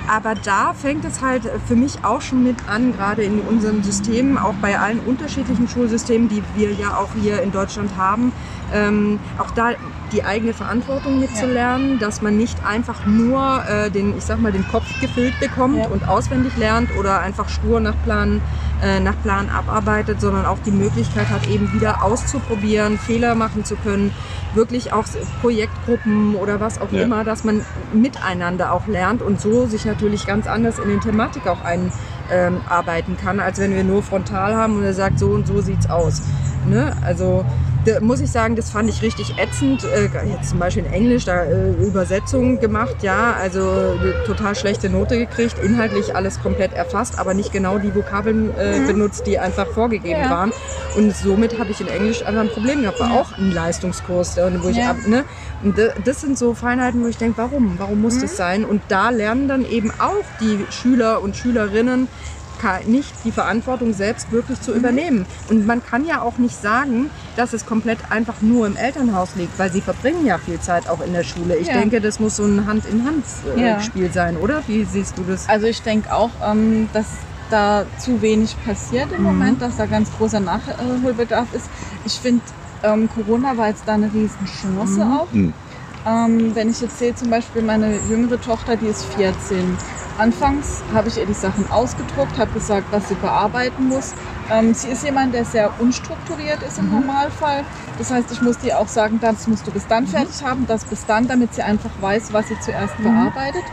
[0.09, 4.37] aber da fängt es halt für mich auch schon mit an, gerade in unseren Systemen,
[4.37, 8.33] auch bei allen unterschiedlichen Schulsystemen, die wir ja auch hier in Deutschland haben,
[8.73, 9.71] ähm, auch da
[10.11, 11.99] die eigene Verantwortung mitzulernen, ja.
[11.99, 15.87] dass man nicht einfach nur äh, den, ich sag mal, den Kopf gefüllt bekommt ja.
[15.87, 18.41] und auswendig lernt oder einfach stur nach Plan,
[18.81, 23.75] äh, nach Plan abarbeitet, sondern auch die Möglichkeit hat, eben wieder auszuprobieren, Fehler machen zu
[23.75, 24.11] können,
[24.55, 25.05] wirklich auch
[25.41, 27.03] Projektgruppen oder was auch ja.
[27.03, 31.47] immer, dass man miteinander auch lernt und so sich natürlich ganz anders in den Thematik
[31.47, 35.45] auch einarbeiten ähm, kann, als wenn wir nur frontal haben und er sagt, so und
[35.45, 36.23] so sieht's aus.
[36.67, 36.95] Ne?
[37.03, 37.45] Also
[37.85, 39.83] da muss ich sagen, das fand ich richtig ätzend.
[39.83, 44.89] Äh, jetzt zum Beispiel in Englisch da äh, Übersetzungen gemacht, ja, also eine total schlechte
[44.89, 48.87] Note gekriegt, inhaltlich alles komplett erfasst, aber nicht genau die Vokabeln äh, mhm.
[48.87, 50.29] benutzt, die einfach vorgegeben ja.
[50.29, 50.51] waren.
[50.97, 52.99] Und somit habe ich in Englisch einfach ein Problem gehabt.
[52.99, 53.21] War ja.
[53.21, 54.91] auch ein Leistungskurs, wo ich ja.
[54.91, 55.23] ab, ne?
[55.61, 57.75] Und das sind so Feinheiten, wo ich denke, warum?
[57.77, 58.21] Warum muss mhm.
[58.21, 58.65] das sein?
[58.65, 62.07] Und da lernen dann eben auch die Schüler und Schülerinnen,
[62.85, 64.77] nicht die Verantwortung selbst wirklich zu mhm.
[64.77, 65.25] übernehmen.
[65.49, 69.57] Und man kann ja auch nicht sagen, dass es komplett einfach nur im Elternhaus liegt,
[69.57, 71.55] weil sie verbringen ja viel Zeit auch in der Schule.
[71.55, 71.73] Ich ja.
[71.73, 74.11] denke, das muss so ein Hand-in-Hand-Spiel ja.
[74.11, 74.61] sein, oder?
[74.67, 75.47] Wie siehst du das?
[75.47, 77.07] Also ich denke auch, ähm, dass
[77.49, 79.23] da zu wenig passiert im mhm.
[79.23, 81.69] Moment, dass da ganz großer Nachholbedarf ist.
[82.05, 82.41] Ich finde,
[82.83, 85.13] ähm, Corona war jetzt da eine Riesenchance mhm.
[85.13, 85.31] auch.
[85.31, 85.53] Mhm.
[86.07, 89.77] Ähm, wenn ich jetzt sehe, zum Beispiel meine jüngere Tochter, die ist 14
[90.19, 94.13] Anfangs habe ich ihr die Sachen ausgedruckt, habe gesagt, was sie bearbeiten muss.
[94.51, 96.99] Ähm, sie ist jemand, der sehr unstrukturiert ist im mhm.
[96.99, 97.63] Normalfall.
[97.97, 100.09] Das heißt, ich muss ihr auch sagen, das musst du bis dann mhm.
[100.09, 103.03] fertig haben, das bis dann, damit sie einfach weiß, was sie zuerst mhm.
[103.05, 103.63] bearbeitet.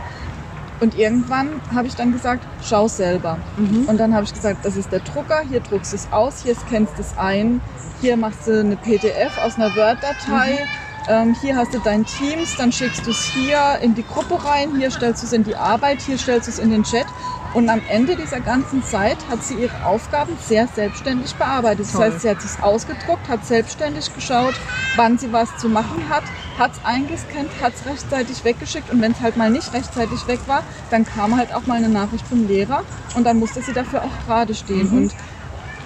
[0.79, 3.37] Und irgendwann habe ich dann gesagt, schau selber.
[3.57, 3.85] Mhm.
[3.87, 6.55] Und dann habe ich gesagt, das ist der Drucker, hier druckst du es aus, hier
[6.55, 7.59] scannst du es ein,
[7.99, 12.55] hier machst du eine PDF aus einer Word-Datei mhm ähm, hier hast du dein Teams,
[12.57, 15.55] dann schickst du es hier in die Gruppe rein, hier stellst du es in die
[15.55, 17.05] Arbeit, hier stellst du es in den Chat.
[17.53, 21.87] Und am Ende dieser ganzen Zeit hat sie ihre Aufgaben sehr selbstständig bearbeitet.
[21.91, 22.01] Toll.
[22.01, 24.53] Das heißt, sie hat es ausgedruckt, hat selbstständig geschaut,
[24.95, 26.23] wann sie was zu machen hat,
[26.59, 30.39] hat es eingescannt, hat es rechtzeitig weggeschickt und wenn es halt mal nicht rechtzeitig weg
[30.47, 32.83] war, dann kam halt auch mal eine Nachricht vom Lehrer
[33.15, 34.91] und dann musste sie dafür auch gerade stehen.
[34.91, 34.97] Mhm.
[34.97, 35.15] Und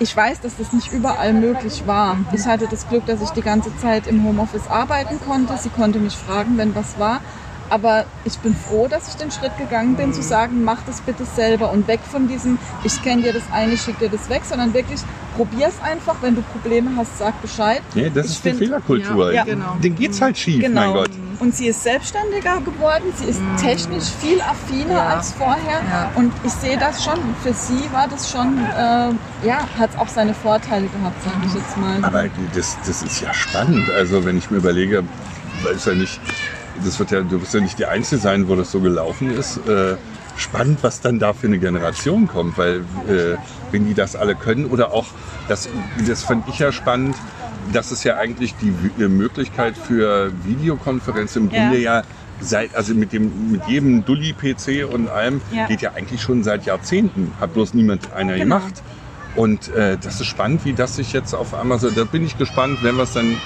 [0.02, 2.18] ich weiß, dass das nicht überall möglich war.
[2.34, 5.56] Ich hatte das Glück, dass ich die ganze Zeit im Homeoffice arbeiten konnte.
[5.58, 7.22] Sie konnte mich fragen, wenn was war.
[7.72, 11.24] Aber ich bin froh, dass ich den Schritt gegangen bin, zu sagen, mach das bitte
[11.24, 14.42] selber und weg von diesem, ich scanne dir das ein, ich schicke dir das weg,
[14.44, 15.00] sondern wirklich
[15.38, 16.18] probier es einfach.
[16.22, 17.82] Wenn du Probleme hast, sag Bescheid.
[17.96, 19.32] Nee, das ich ist find, die Fehlerkultur.
[19.32, 19.78] Ja, genau.
[19.82, 20.82] Den geht's halt schief, genau.
[20.82, 21.10] mein Gott.
[21.40, 23.56] Und sie ist selbstständiger geworden, sie ist mhm.
[23.56, 25.16] technisch viel affiner ja.
[25.16, 25.82] als vorher.
[25.90, 26.12] Ja.
[26.16, 30.34] Und ich sehe das schon, für sie war das schon, äh, ja, hat auch seine
[30.34, 32.04] Vorteile gehabt, sage ich jetzt mal.
[32.04, 33.90] Aber das, das ist ja spannend.
[33.90, 35.04] Also wenn ich mir überlege,
[35.64, 36.20] weiß ja nicht,
[36.84, 39.58] das wird ja, du wirst ja nicht die Einzige sein, wo das so gelaufen ist.
[39.68, 39.96] Äh,
[40.38, 43.38] spannend, was dann da für eine Generation kommt, weil äh,
[43.72, 45.08] wenn die das alle können oder auch,
[45.48, 45.70] das,
[46.08, 47.16] das fand ich ja spannend,
[47.74, 48.74] dass es ja eigentlich die
[49.08, 52.04] Möglichkeit für Videokonferenz im Grunde ja, ja
[52.42, 55.68] seit, also mit dem, mit jedem Dulli-PC und allem ja.
[55.68, 57.34] geht ja eigentlich schon seit Jahrzehnten.
[57.40, 58.58] Hat bloß niemand einer genau.
[58.58, 58.82] gemacht.
[59.36, 62.38] Und äh, das ist spannend, wie das sich jetzt auf einmal so, da bin ich
[62.38, 63.38] gespannt, wenn wir es dann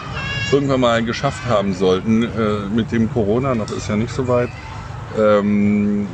[0.51, 2.23] irgendwann mal geschafft haben sollten.
[2.23, 2.27] Äh,
[2.73, 4.49] mit dem Corona, noch ist ja nicht so weit.
[5.17, 6.07] Ähm,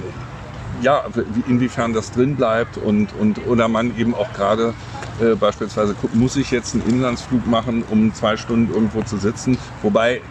[0.81, 1.03] ja,
[1.47, 4.73] inwiefern das drin bleibt und, und oder man eben auch gerade
[5.21, 9.57] äh, beispielsweise guckt, muss ich jetzt einen Inlandsflug machen, um zwei Stunden irgendwo zu sitzen.
[9.83, 10.21] Wobei,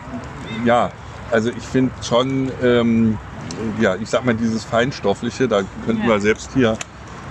[0.65, 0.91] ja,
[1.31, 3.19] also ich finde schon, ähm,
[3.81, 6.09] ja, ich sag mal, dieses Feinstoffliche, da könnten ja.
[6.09, 6.77] wir selbst hier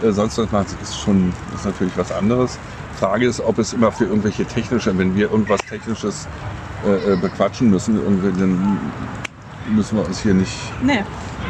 [0.01, 2.57] äh, sonst was machen, ist schon, ist natürlich was anderes.
[2.99, 6.27] Frage ist, ob es immer für irgendwelche technische, wenn wir irgendwas Technisches
[6.85, 7.95] äh, äh, bequatschen müssen,
[8.37, 8.79] dann
[9.69, 11.03] müssen wir uns hier nicht nee.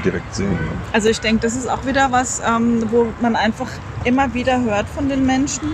[0.04, 0.52] direkt sehen.
[0.52, 0.58] Ne?
[0.92, 3.68] Also ich denke, das ist auch wieder was, ähm, wo man einfach
[4.04, 5.74] immer wieder hört von den Menschen.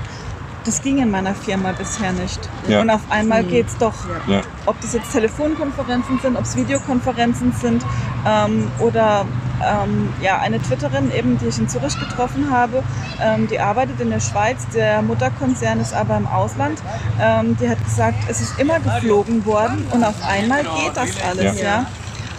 [0.65, 2.39] Das ging in meiner Firma bisher nicht.
[2.67, 2.81] Ja.
[2.81, 3.49] Und auf einmal mhm.
[3.49, 3.93] geht es doch.
[4.27, 4.41] Ja.
[4.65, 7.85] Ob das jetzt Telefonkonferenzen sind, ob es Videokonferenzen sind
[8.27, 9.25] ähm, oder
[9.63, 12.83] ähm, ja, eine Twitterin eben, die ich in Zürich getroffen habe,
[13.21, 16.81] ähm, die arbeitet in der Schweiz, der Mutterkonzern ist aber im Ausland.
[17.21, 21.59] Ähm, die hat gesagt, es ist immer geflogen worden und auf einmal geht das alles,
[21.59, 21.65] ja.
[21.65, 21.85] ja?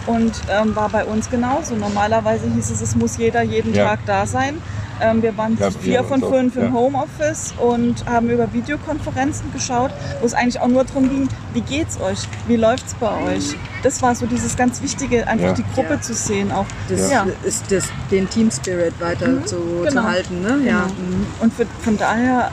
[0.07, 1.75] Und ähm, war bei uns genauso.
[1.75, 3.85] Normalerweise hieß es, es muss jeder jeden ja.
[3.85, 4.61] Tag da sein.
[4.99, 6.71] Ähm, wir waren ja, vier von fünf im ja.
[6.71, 9.91] Homeoffice und haben über Videokonferenzen geschaut,
[10.21, 12.19] wo es eigentlich auch nur darum ging, wie geht's euch?
[12.47, 13.55] Wie läuft's bei euch?
[13.83, 15.53] Das war so dieses ganz Wichtige, einfach ja.
[15.53, 16.51] die Gruppe zu sehen.
[16.51, 17.11] Auch das
[17.43, 20.01] ist das, den Team Spirit weiter mhm, zu, genau.
[20.01, 20.41] zu, halten.
[20.41, 20.59] Ne?
[20.63, 20.85] Genau.
[20.85, 21.25] Mhm.
[21.41, 22.51] Und für, von daher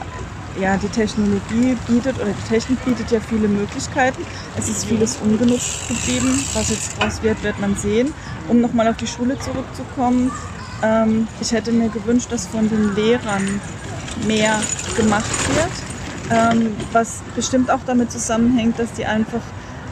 [0.60, 4.22] ja, die Technologie bietet oder die Technik bietet ja viele Möglichkeiten.
[4.56, 6.44] Es ist vieles ungenutzt geblieben.
[6.54, 8.12] Was jetzt draus wird, wird man sehen.
[8.48, 10.30] Um nochmal auf die Schule zurückzukommen,
[10.82, 13.60] Ähm, ich hätte mir gewünscht, dass von den Lehrern
[14.26, 14.60] mehr
[14.96, 15.74] gemacht wird,
[16.30, 19.40] ähm, was bestimmt auch damit zusammenhängt, dass die einfach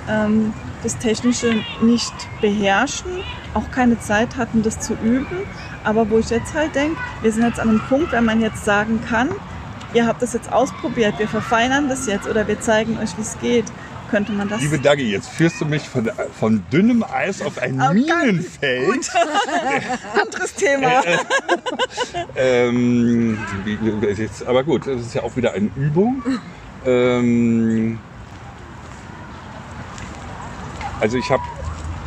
[0.09, 3.13] ähm, das Technische nicht beherrschen,
[3.55, 5.47] auch keine Zeit hatten, das zu üben.
[5.85, 8.65] Aber wo ich jetzt halt denke, wir sind jetzt an einem Punkt, wenn man jetzt
[8.65, 9.29] sagen kann,
[9.95, 13.39] ihr habt das jetzt ausprobiert, wir verfeinern das jetzt oder wir zeigen euch, wie es
[13.41, 13.65] geht,
[14.11, 14.61] könnte man das.
[14.61, 19.11] Liebe Dagi, jetzt führst du mich von, von dünnem Eis auf ein Oh, Minenfeld.
[20.21, 21.03] Anderes Thema.
[22.37, 26.23] Ähm, wie, wie- jetzt, aber gut, das ist ja auch wieder eine Übung.
[26.85, 27.99] Ähm,
[31.01, 31.43] also ich habe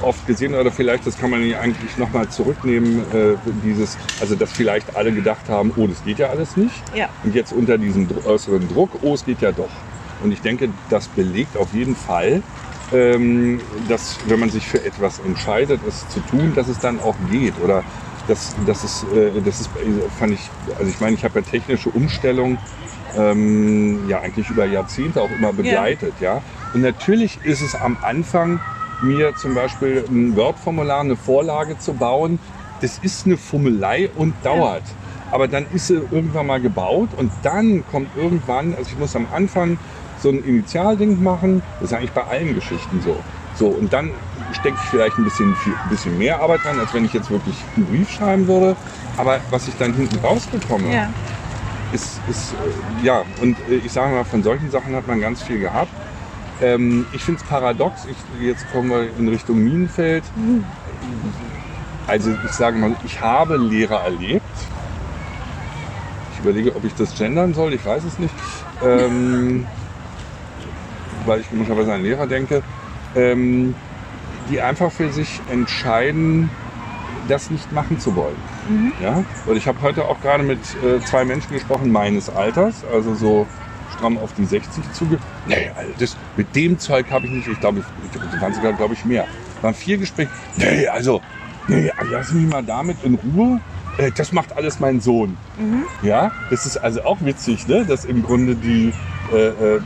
[0.01, 4.51] oft gesehen, oder vielleicht, das kann man ja eigentlich nochmal zurücknehmen, äh, dieses, also dass
[4.51, 6.83] vielleicht alle gedacht haben, oh, das geht ja alles nicht.
[6.95, 7.09] Ja.
[7.23, 9.69] Und jetzt unter diesem äußeren Druck, oh, es geht ja doch.
[10.23, 12.41] Und ich denke, das belegt auf jeden Fall,
[12.93, 17.15] ähm, dass wenn man sich für etwas entscheidet, es zu tun, dass es dann auch
[17.31, 17.53] geht.
[17.63, 17.83] Oder
[18.27, 19.69] das, das, ist, äh, das ist,
[20.17, 22.57] fand ich, also ich meine, ich habe ja technische Umstellung
[23.17, 26.13] ähm, ja eigentlich über Jahrzehnte auch immer begleitet.
[26.19, 26.41] Ja.
[26.73, 28.59] Und natürlich ist es am Anfang,
[29.01, 32.39] mir zum Beispiel ein Word-Formular, eine Vorlage zu bauen,
[32.81, 34.83] das ist eine Fummelei und dauert.
[35.31, 39.27] Aber dann ist sie irgendwann mal gebaut und dann kommt irgendwann, also ich muss am
[39.33, 39.77] Anfang
[40.21, 43.17] so ein Initialding machen, das ist eigentlich bei allen Geschichten so.
[43.55, 44.11] So, und dann
[44.53, 47.29] stecke ich vielleicht ein bisschen, viel, ein bisschen mehr Arbeit dran, als wenn ich jetzt
[47.31, 48.75] wirklich einen Brief schreiben würde.
[49.17, 51.09] Aber was ich dann hinten rausbekomme, Ja.
[51.93, 55.41] ist, ist äh, ja, und äh, ich sage mal, von solchen Sachen hat man ganz
[55.41, 55.91] viel gehabt.
[56.61, 60.23] Ähm, ich finde es paradox, ich, jetzt kommen wir in Richtung Minenfeld.
[62.07, 64.43] Also ich sage mal, ich habe Lehrer erlebt.
[66.33, 68.33] Ich überlege, ob ich das gendern soll, ich weiß es nicht.
[68.83, 69.65] Ähm,
[71.25, 72.61] weil ich möglicherweise an Lehrer denke,
[73.15, 73.73] ähm,
[74.49, 76.49] die einfach für sich entscheiden,
[77.27, 78.35] das nicht machen zu wollen.
[79.01, 79.23] Ja?
[79.45, 83.47] Und ich habe heute auch gerade mit äh, zwei Menschen gesprochen meines Alters, also so
[83.95, 85.17] stramm auf die 60 zuge.
[85.47, 88.93] Nee, also das, mit dem Zeug habe ich nicht, ich glaube, ich, waren sogar, glaube
[88.93, 89.27] ich, mehr.
[89.61, 90.29] Waren vier Gespräche.
[90.57, 91.21] Nee, also,
[91.67, 93.59] nee, lass mich mal damit in Ruhe.
[93.97, 95.37] Äh, Das macht alles mein Sohn.
[96.01, 97.85] Ja, das ist also auch witzig, ne?
[97.85, 98.93] dass im Grunde die
[99.33, 99.81] äh, äh,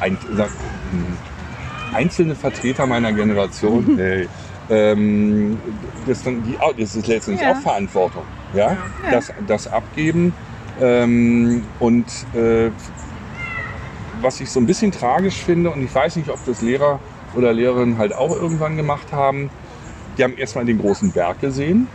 [0.00, 0.50] ein, sag,
[0.92, 4.28] mh, einzelne Vertreter meiner Generation, hey,
[4.70, 5.58] ähm,
[6.06, 7.52] das, dann die, das ist letztendlich Ja.
[7.52, 8.76] auch Verantwortung, ja, Ja.
[9.10, 10.34] Das, das abgeben
[10.80, 12.70] ähm, und äh,
[14.20, 17.00] was ich so ein bisschen tragisch finde und ich weiß nicht, ob das Lehrer
[17.34, 19.50] oder Lehrerinnen halt auch irgendwann gemacht haben,
[20.16, 21.88] die haben erstmal den großen Berg gesehen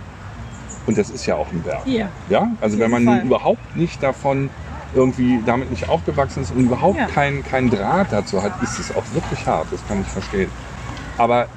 [0.85, 1.85] und das ist ja auch ein Berg.
[1.85, 2.09] Ja.
[2.29, 4.49] Ja, also wenn man überhaupt nicht davon
[4.93, 7.07] irgendwie damit nicht aufgewachsen ist und überhaupt Ja.
[7.07, 10.51] keinen kein Draht dazu hat, ist es auch wirklich hart, das kann ich verstehen.
[11.17, 11.47] Aber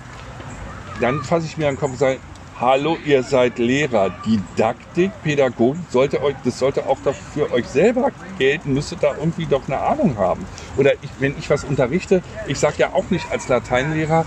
[1.00, 2.18] dann fasse ich mir an den Kopf und sage,
[2.58, 8.10] hallo, ihr seid Lehrer, Didaktik, Pädagogik, sollte euch, das sollte auch doch für euch selber
[8.38, 10.46] gelten, müsstet da irgendwie doch eine Ahnung haben.
[10.76, 14.24] Oder ich, wenn ich was unterrichte, ich sage ja auch nicht als Lateinlehrer,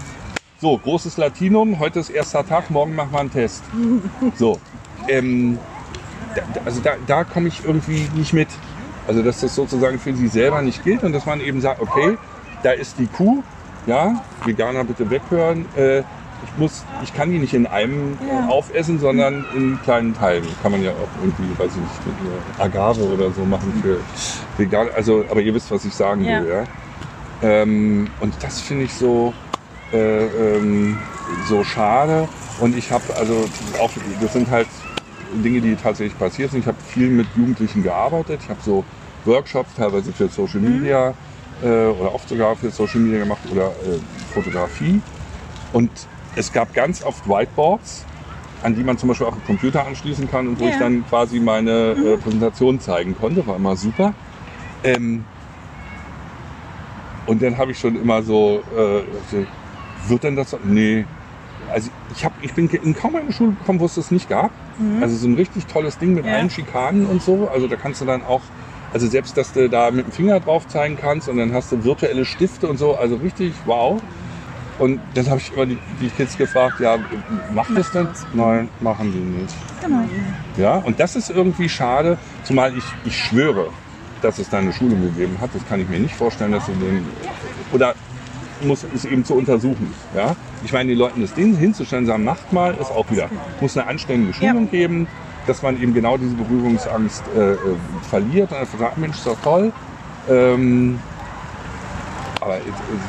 [0.61, 3.63] so, großes Latinum, heute ist erster Tag, morgen machen wir einen Test.
[4.35, 4.59] So,
[5.07, 5.57] ähm,
[6.35, 8.49] da, also da, da komme ich irgendwie nicht mit.
[9.07, 12.17] Also dass das sozusagen für sie selber nicht gilt und dass man eben sagt, okay,
[12.61, 13.41] da ist die Kuh,
[13.87, 15.65] ja, Veganer bitte weghören.
[15.75, 16.03] Äh,
[16.43, 18.47] ich, muss, ich kann die nicht in einem Ja.
[18.47, 20.45] aufessen, sondern in kleinen Teilen.
[20.61, 21.93] Kann man ja auch irgendwie, weiß ich nicht,
[22.57, 23.99] Agave oder so machen für
[24.57, 24.91] Veganer.
[24.95, 26.67] Also, aber ihr wisst, was ich sagen will, ja.
[27.41, 29.33] Ähm, und das finde ich so,
[29.93, 30.97] äh, ähm,
[31.47, 32.27] so schade.
[32.59, 33.49] Und ich habe also
[33.79, 34.67] auch, das sind halt
[35.43, 36.61] Dinge, die tatsächlich passiert sind.
[36.61, 38.41] Ich habe viel mit Jugendlichen gearbeitet.
[38.43, 38.83] Ich habe so
[39.25, 41.13] Workshops teilweise für Social Media
[41.63, 43.99] äh, oder oft sogar für Social Media gemacht oder äh,
[44.33, 45.01] Fotografie.
[45.71, 45.89] Und
[46.39, 48.05] es gab ganz oft Whiteboards,
[48.63, 50.69] an die man zum Beispiel auch einen Computer anschließen kann und wo Ja.
[50.71, 53.45] ich dann quasi meine äh, Präsentation zeigen konnte.
[53.45, 54.13] War immer super.
[54.85, 55.25] Ähm,
[57.27, 59.01] und dann habe ich schon immer so, äh,
[60.09, 60.55] wird denn das?
[60.63, 61.05] Nee.
[61.71, 64.51] Also ich, hab, ich bin in kaum eine Schule gekommen, wo es das nicht gab.
[65.01, 66.31] Also so ein richtig tolles Ding mit Ja.
[66.35, 67.49] allen Schikanen und so.
[67.53, 68.41] Also da kannst du dann auch,
[68.93, 71.83] also selbst, dass du da mit dem Finger drauf zeigen kannst und dann hast du
[71.83, 72.95] virtuelle Stifte und so.
[72.95, 74.01] Also richtig wow.
[74.79, 76.97] Und dann habe ich immer die, die Kids gefragt, ja,
[77.53, 78.07] macht das denn?
[78.33, 79.53] Nein, machen die nicht.
[79.83, 80.03] Genau.
[80.57, 83.67] Ja, und das ist irgendwie schade, zumal ich, ich schwöre,
[84.21, 85.49] dass es da eine Schulung gegeben hat.
[85.53, 87.05] Das kann ich mir nicht vorstellen, dass sie den.
[87.73, 87.93] Oder
[88.61, 89.93] muss es eben zu untersuchen.
[90.15, 90.35] Ja?
[90.63, 93.29] Ich meine, den Leuten das Ding hinzustellen, sagen, macht mal, ist auch wieder.
[93.61, 95.07] Muss eine anständige Schulung geben,
[95.47, 97.57] dass man eben genau diese Berührungsangst äh, äh,
[98.09, 99.71] verliert und einfach sagt, Mensch, ist doch toll.
[100.29, 100.99] Ähm,
[102.49, 102.59] aber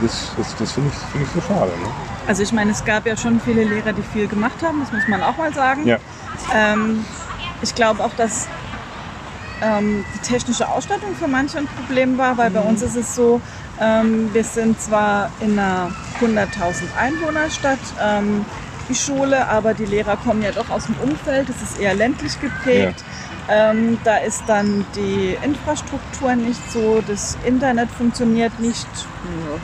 [0.03, 1.71] das, das, das finde ich, find ich so schade.
[1.71, 1.89] Ne?
[2.27, 5.07] Also ich meine, es gab ja schon viele Lehrer, die viel gemacht haben, das muss
[5.09, 5.87] man auch mal sagen.
[5.87, 5.99] Ja.
[6.55, 7.05] Ähm,
[7.63, 8.49] ich glaube auch, dass
[9.63, 13.41] ähm, die technische Ausstattung für manche ein Problem war, weil bei uns ist es so,
[13.81, 16.47] ähm, wir sind zwar in einer 100.000
[16.99, 18.45] Einwohnerstadt, ähm,
[18.89, 22.41] die Schule, aber die Lehrer kommen ja doch aus dem Umfeld, es ist eher ländlich
[22.41, 23.05] geprägt.
[23.49, 28.87] Ähm, da ist dann die Infrastruktur nicht so, das Internet funktioniert nicht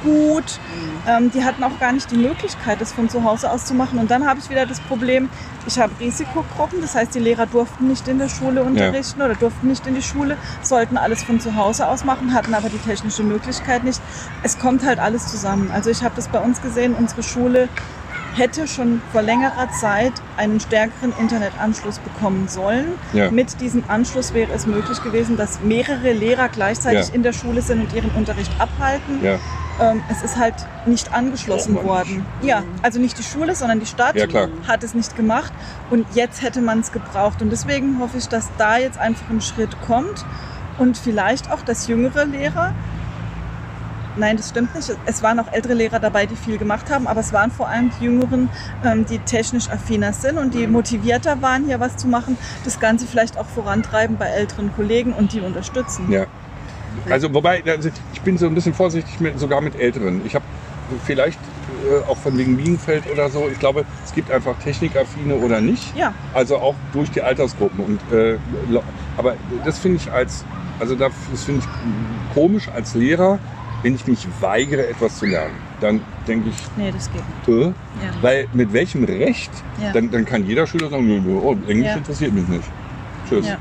[0.03, 0.59] gut.
[1.07, 3.99] Ähm, die hatten auch gar nicht die Möglichkeit, das von zu Hause aus zu machen.
[3.99, 5.29] Und dann habe ich wieder das Problem,
[5.66, 9.68] ich habe Risikogruppen, das heißt, die Lehrer durften nicht in der Schule unterrichten oder durften
[9.68, 13.22] nicht in die Schule, sollten alles von zu Hause aus machen, hatten aber die technische
[13.22, 14.01] Möglichkeit nicht.
[14.43, 15.70] Es kommt halt alles zusammen.
[15.72, 17.68] Also ich habe das bei uns gesehen, unsere Schule
[18.37, 22.87] hätte schon vor längerer Zeit einen stärkeren Internetanschluss bekommen sollen.
[23.12, 23.30] Ja.
[23.30, 27.14] Mit diesem Anschluss wäre es möglich gewesen, dass mehrere Lehrer gleichzeitig Ja.
[27.14, 29.24] in der Schule sind und ihren Unterricht abhalten.
[29.24, 29.39] Ja,
[29.78, 30.55] Ähm, es ist halt
[30.87, 32.24] nicht angeschlossen worden.
[32.41, 34.16] Ja, also nicht die Schule, sondern die Stadt
[34.66, 35.53] hat es nicht gemacht
[35.91, 37.43] und jetzt hätte man es gebraucht.
[37.43, 40.24] Und deswegen hoffe ich, dass da jetzt einfach ein Schritt kommt
[40.78, 42.72] und vielleicht auch, dass jüngere Lehrer
[44.17, 44.91] Nein, das stimmt nicht.
[45.05, 47.91] Es waren auch ältere Lehrer dabei, die viel gemacht haben, aber es waren vor allem
[48.01, 48.49] die Jüngeren,
[48.85, 53.07] ähm, die technisch affiner sind und die motivierter waren, hier was zu machen, das Ganze
[53.07, 56.11] vielleicht auch vorantreiben bei älteren Kollegen und die unterstützen.
[56.11, 56.27] ja.
[57.11, 60.23] Also wobei, also ich bin so ein bisschen vorsichtig mit, sogar mit Älteren.
[60.25, 60.47] Ich habe
[61.05, 61.39] vielleicht
[61.85, 65.95] äh, auch von wegen Bienenfeld oder so, ich glaube, es gibt einfach Technikaffine oder nicht.
[65.97, 67.85] Ja, Also auch durch die Altersgruppen.
[67.85, 68.39] Und, äh,
[69.17, 70.45] aber das finde ich als,
[70.81, 71.12] also das
[71.45, 73.39] finde ich komisch als Lehrer,
[73.83, 75.55] wenn ich mich weigere, etwas zu lernen.
[75.81, 77.49] Dann denke ich, nee, das geht nicht.
[77.49, 77.72] äh, Ja.
[78.22, 79.51] weil mit welchem Recht?
[79.83, 79.93] Ja.
[79.93, 81.97] Dann, dann kann jeder Schüler sagen, nö, nö, oh, Englisch Ja.
[81.97, 82.64] interessiert mich nicht.
[83.29, 83.47] Tschüss.
[83.47, 83.57] Ja.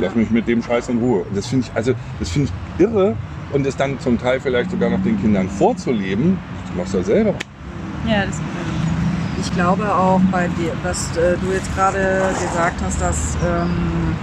[0.00, 1.20] Lass mich mit dem Scheiß in Ruhe.
[1.22, 3.16] Und das finde ich, also das finde ich irre
[3.52, 6.36] und es dann zum Teil vielleicht sogar noch den Kindern vorzuleben.
[6.66, 7.34] Das machst du ja selber.
[8.06, 9.46] Ja, das geht nicht.
[9.46, 11.98] Ich glaube auch bei dir, was äh, du jetzt gerade
[12.40, 14.14] gesagt hast, dass, ähm,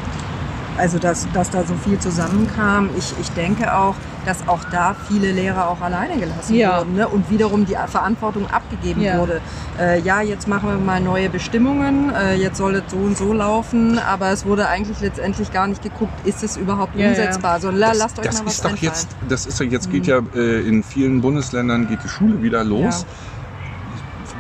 [0.78, 2.90] also dass, dass da so viel zusammenkam.
[2.98, 3.96] Ich, ich denke auch,
[4.26, 6.80] dass auch da viele Lehrer auch alleine gelassen Ja.
[6.80, 7.08] wurden ne?
[7.08, 9.18] und wiederum die Verantwortung abgegeben Ja.
[9.20, 9.42] wurde.
[9.80, 13.34] Äh, ja, jetzt machen wir mal neue Bestimmungen, äh, jetzt soll es so und so
[13.34, 17.10] laufen, aber es wurde eigentlich letztendlich gar nicht geguckt, ist es überhaupt Ja, ja.
[17.10, 18.92] umsetzbar, sondern la, Das, lasst euch das mal was ist doch einfallen.
[18.94, 22.64] jetzt, das ist doch jetzt geht ja äh, in vielen Bundesländern geht die Schule wieder
[22.64, 23.06] los.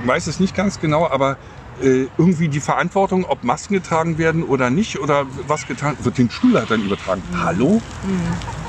[0.01, 1.35] Ich weiß es nicht ganz genau, aber äh,
[1.81, 6.81] irgendwie die Verantwortung, ob Masken getragen werden oder nicht oder was getan wird, den Schulleitern
[6.83, 7.23] übertragen.
[7.43, 7.81] Hallo?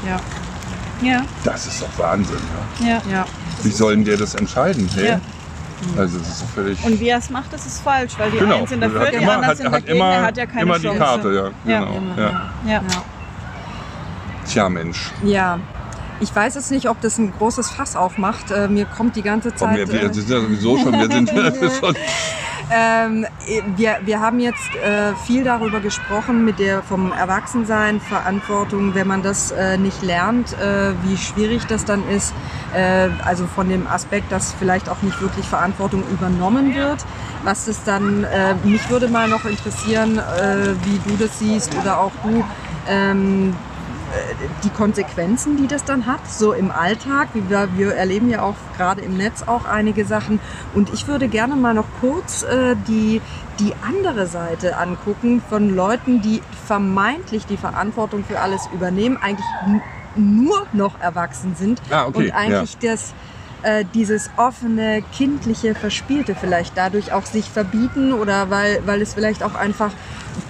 [0.06, 0.20] Ja,
[1.02, 2.36] Ja, Das ist doch Wahnsinn.
[2.80, 2.86] Ja.
[2.86, 3.02] ja.
[3.10, 3.26] ja.
[3.62, 4.88] Wie sollen der das entscheiden?
[4.94, 5.08] Hey?
[5.08, 5.20] Ja.
[5.96, 6.84] Also das ist völlig.
[6.84, 8.58] Und wie er es macht, das ist falsch, weil die genau.
[8.58, 10.46] einen sind dafür, hat die immer, anderen hat, sind hat dagegen, immer, er hat ja
[10.46, 10.98] keine immer die Chance.
[10.98, 11.72] Karte, ja.
[11.72, 11.96] Ja, Genau.
[11.96, 12.50] immer, ja.
[12.64, 12.72] Ja.
[12.72, 12.82] Ja.
[14.46, 15.10] Tja, Mensch.
[15.24, 15.58] Ja.
[16.22, 18.52] Ich weiß jetzt nicht, ob das ein großes Fass aufmacht.
[18.52, 19.78] Äh, mir kommt die ganze Komm, Zeit.
[19.78, 21.28] wir, wir äh, sind ja sowieso schon, wir sind
[21.80, 21.96] schon.
[22.70, 23.26] ähm,
[23.76, 29.24] wir, wir haben jetzt äh, viel darüber gesprochen mit der vom Erwachsensein, Verantwortung, wenn man
[29.24, 32.32] das äh, nicht lernt, äh, wie schwierig das dann ist.
[32.72, 37.04] Äh, also von dem Aspekt, dass vielleicht auch nicht wirklich Verantwortung übernommen wird.
[37.42, 40.20] Was das dann, äh, mich würde mal noch interessieren,
[40.84, 42.44] wie du das siehst oder auch du.
[42.88, 43.56] Ähm,
[44.62, 47.28] die Konsequenzen, die das dann hat, so im Alltag.
[47.34, 50.40] Wie Wir, wir erleben ja auch gerade im Netz auch einige Sachen.
[50.74, 53.20] Und ich würde gerne mal noch kurz äh, die,
[53.58, 59.46] die andere Seite angucken von Leuten, die vermeintlich die Verantwortung für alles übernehmen, eigentlich
[60.14, 63.14] nur noch erwachsen sind Ah, okay, und eigentlich das
[63.62, 69.42] äh, dieses offene, kindliche, verspielte vielleicht dadurch auch sich verbieten oder weil, weil es vielleicht
[69.42, 69.92] auch einfach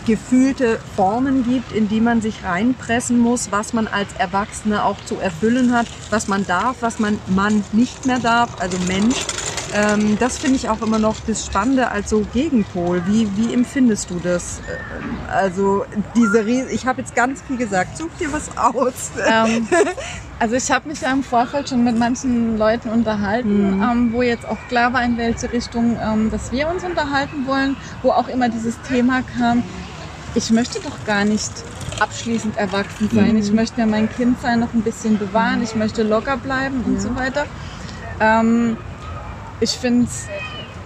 [0.07, 5.19] gefühlte Formen gibt, in die man sich reinpressen muss, was man als Erwachsene auch zu
[5.19, 9.17] erfüllen hat, was man darf, was man Mann nicht mehr darf, also Mensch.
[9.75, 13.03] Ähm, das finde ich auch immer noch das Spannende als so Gegenpol.
[13.07, 14.61] Wie, wie empfindest du das?
[14.69, 17.97] Ähm, Also diese Ries ich habe jetzt ganz viel gesagt.
[17.97, 19.13] Such dir was aus.
[19.27, 19.67] Ähm,
[20.43, 23.83] also ich habe mich ja im Vorfeld schon mit manchen Leuten unterhalten, Mhm.
[23.83, 27.77] ähm, wo jetzt auch klar war, in welche Richtung ähm, dass wir uns unterhalten wollen,
[28.03, 29.63] wo auch immer dieses Thema kam,
[30.35, 31.53] ich möchte doch gar nicht
[32.01, 33.35] abschließend erwachsen sein.
[33.35, 33.39] Mhm.
[33.39, 37.01] Ich möchte ja mein Kindsein noch ein bisschen bewahren, ich möchte locker bleiben und Ja.
[37.01, 37.45] so weiter.
[38.19, 38.77] Ähm,
[39.61, 40.27] ich finde es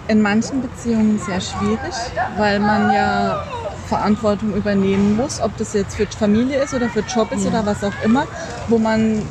[0.07, 1.95] in manchen Beziehungen sehr schwierig,
[2.37, 3.41] weil man ja
[3.87, 7.49] Verantwortung übernehmen muss, ob das jetzt für Familie ist oder für Job ist Ja.
[7.49, 8.25] oder was auch immer,
[8.67, 9.23] wo man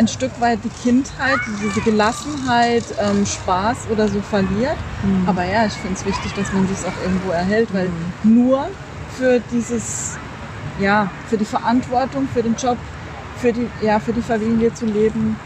[0.00, 4.78] ein Stück weit die Kindheit, diese Gelassenheit, ähm, Spaß oder so verliert.
[5.26, 7.90] Aber ja, ich finde es wichtig, dass man sich auch irgendwo erhält, weil
[8.22, 8.66] nur
[9.18, 10.16] für dieses,
[10.80, 12.78] ja, für die Verantwortung, für den Job,
[13.36, 15.36] für die, ja, für die Familie zu leben.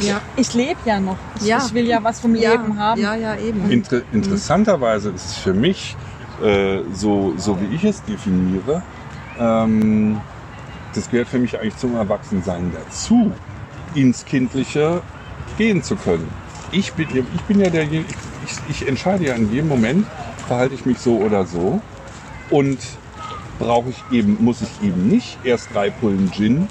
[0.00, 0.20] Ja.
[0.34, 1.18] Ich lebe ja noch.
[1.36, 1.58] Ich, Ja.
[1.64, 3.00] ich will ja was vom Leben haben.
[3.00, 3.70] Ja, ja, eben.
[3.70, 5.96] Inter interessanterweise ist es für mich
[6.42, 8.82] äh, so, so wie ich es definiere,
[9.38, 10.20] ähm,
[10.94, 13.32] das gehört für mich eigentlich zum Erwachsensein dazu,
[13.94, 15.02] ins Kindliche
[15.58, 16.28] gehen zu können.
[16.72, 18.08] Ich bin, ich bin ja derjenige,
[18.46, 20.06] ich, ich entscheide ja in jedem Moment,
[20.46, 21.80] verhalte ich mich so oder so.
[22.50, 22.78] Und
[23.58, 26.66] brauche ich eben, muss ich eben nicht erst drei Pullen Gin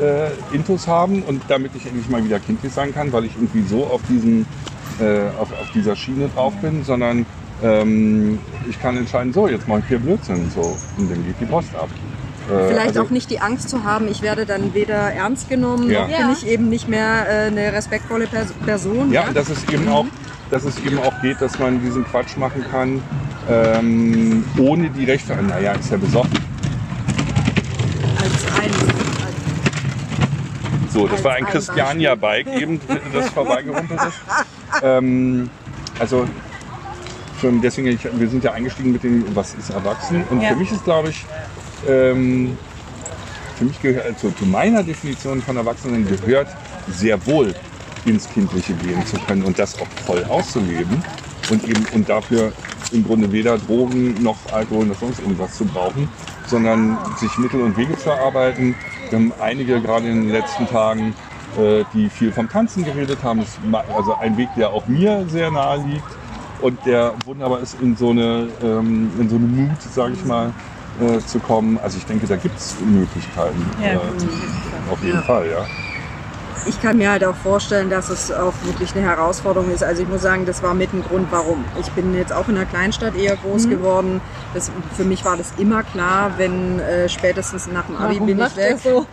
[0.00, 3.62] äh, Intus haben und damit ich endlich mal wieder kindlich sein kann, weil ich irgendwie
[3.62, 4.46] so auf, diesen,
[5.00, 7.26] äh, auf, auf dieser Schiene drauf bin, sondern
[7.62, 8.38] ähm,
[8.68, 11.74] ich kann entscheiden, so, jetzt mache ich hier Blödsinn, so, und dann geht die Post
[11.74, 11.88] ab.
[12.48, 15.90] Äh, Vielleicht also- auch nicht die Angst zu haben, ich werde dann weder ernst genommen,
[15.90, 16.02] Ja.
[16.02, 16.18] noch Ja.
[16.18, 19.12] bin ich eben nicht mehr äh, eine respektvolle Pers Person.
[19.12, 20.06] Ja, und dass es eben auch,
[20.50, 23.02] dass es eben auch geht, dass man diesen Quatsch machen kann,
[23.50, 25.34] ähm, ohne die Rechte.
[25.36, 26.38] Naja, ist ja besoffen.
[28.20, 28.94] als ein, als
[30.92, 32.80] So, das war ein ein Christiania-Bike eben,
[33.12, 34.18] das vorbeigerumpelt ist.
[34.82, 35.50] Ähm,
[35.98, 36.26] also
[37.38, 40.24] für, deswegen, ich, wir sind ja eingestiegen mit dem, was ist erwachsen.
[40.30, 40.48] Und Ja.
[40.50, 41.24] für mich ist, glaube ich,
[41.86, 42.56] ähm,
[43.56, 46.48] für mich gehört, also zu meiner Definition von Erwachsenen gehört
[46.88, 47.54] sehr wohl
[48.04, 51.02] ins Kindliche gehen zu können und das auch voll auszuleben
[51.50, 52.52] und eben und dafür
[52.92, 56.08] im Grunde weder Drogen noch Alkohol noch sonst irgendwas zu brauchen,
[56.46, 58.74] sondern sich Mittel und Wege zu erarbeiten.
[59.10, 61.14] Wir haben einige gerade in den letzten Tagen,
[61.58, 63.40] äh, die viel vom Tanzen geredet haben.
[63.40, 66.04] Das ist also ein Weg, der auch mir sehr nahe liegt
[66.60, 70.52] und der wunderbar ist, in so eine, ähm, in so eine Mut, sage ich mal,
[71.00, 71.78] äh, zu kommen.
[71.78, 73.64] Also ich denke, da gibt es Möglichkeiten.
[73.82, 73.98] Ja, äh,
[74.90, 75.22] auf jeden Ja.
[75.22, 75.66] Fall, ja.
[76.66, 79.82] Ich kann mir halt auch vorstellen, dass es auch wirklich eine Herausforderung ist.
[79.82, 81.64] Also ich muss sagen, das war mit ein Grund, warum.
[81.80, 83.70] Ich bin jetzt auch in einer Kleinstadt eher groß Mhm.
[83.70, 84.20] geworden.
[84.54, 88.56] Das, für mich war das immer klar, wenn äh, spätestens nach dem Abi bin ich
[88.56, 88.76] weg.
[88.82, 89.06] so?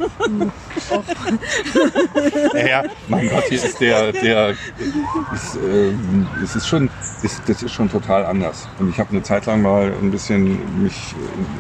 [2.54, 6.90] Ja, mein Gott, hier ist der, der ist, ähm, es ist schon,
[7.24, 8.68] ist, das ist schon total anders.
[8.80, 11.16] Und ich habe eine Zeit lang mal ein bisschen mich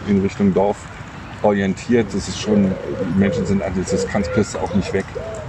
[0.07, 0.77] in Richtung Dorf
[1.41, 2.07] orientiert.
[2.13, 2.71] Das ist schon,
[3.13, 5.05] die Menschen sind anders, das kannst du auch nicht weg.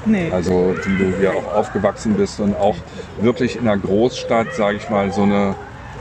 [0.06, 0.30] Nee.
[0.30, 2.76] Also wie du hier auch aufgewachsen bist und auch
[3.20, 5.54] wirklich in einer Großstadt, sage ich mal, so eine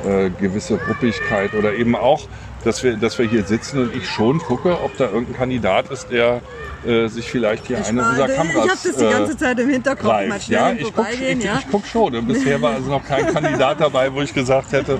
[0.05, 2.27] äh, gewisse Ruppigkeit oder eben auch,
[2.63, 6.11] dass wir, dass wir hier sitzen und ich schon gucke, ob da irgendein Kandidat ist,
[6.11, 6.41] der
[6.85, 10.05] äh, sich vielleicht hier eine unserer ich Kameras habe das die ganze Zeit im Hinterkopf,
[10.05, 10.45] mal greift.
[10.45, 11.59] schnell Ja, ich gucke ich, ja.
[11.59, 12.15] ich guck schon.
[12.15, 14.99] Und bisher war also noch kein Kandidat dabei, wo ich gesagt hätte,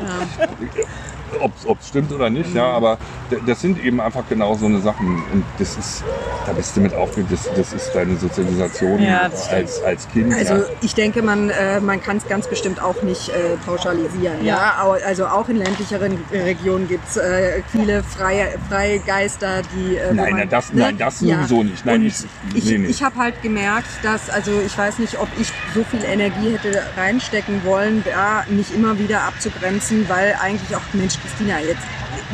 [1.41, 2.53] ob es stimmt oder nicht.
[2.53, 2.97] Ja, aber
[3.45, 5.23] das sind eben einfach genau so eine Sachen.
[5.33, 6.03] Und das ist,
[6.45, 7.27] da bist du mit aufgegangen.
[7.31, 10.33] Das, das ist deine Sozialisation Ja, als, als Kind.
[10.33, 10.63] Also ja.
[10.81, 14.43] ich denke, man, äh, man kann es ganz bestimmt auch nicht äh, pauschalisieren.
[14.43, 14.55] Ja.
[14.55, 14.97] Ja.
[15.05, 19.95] Also auch in ländlicheren Regionen gibt es äh, viele freie, freie Geister, die...
[19.97, 21.85] Äh, Nein, man, nein, das- nein, das sowieso nicht.
[21.85, 22.15] Nein, Und ich-
[22.53, 22.87] ich, nee, nee.
[22.87, 26.81] ich habe halt gemerkt, dass, also ich weiß nicht, ob ich so viel Energie hätte
[26.97, 31.83] reinstecken wollen, da mich immer wieder abzugrenzen, weil eigentlich auch, Mensch, Christina, jetzt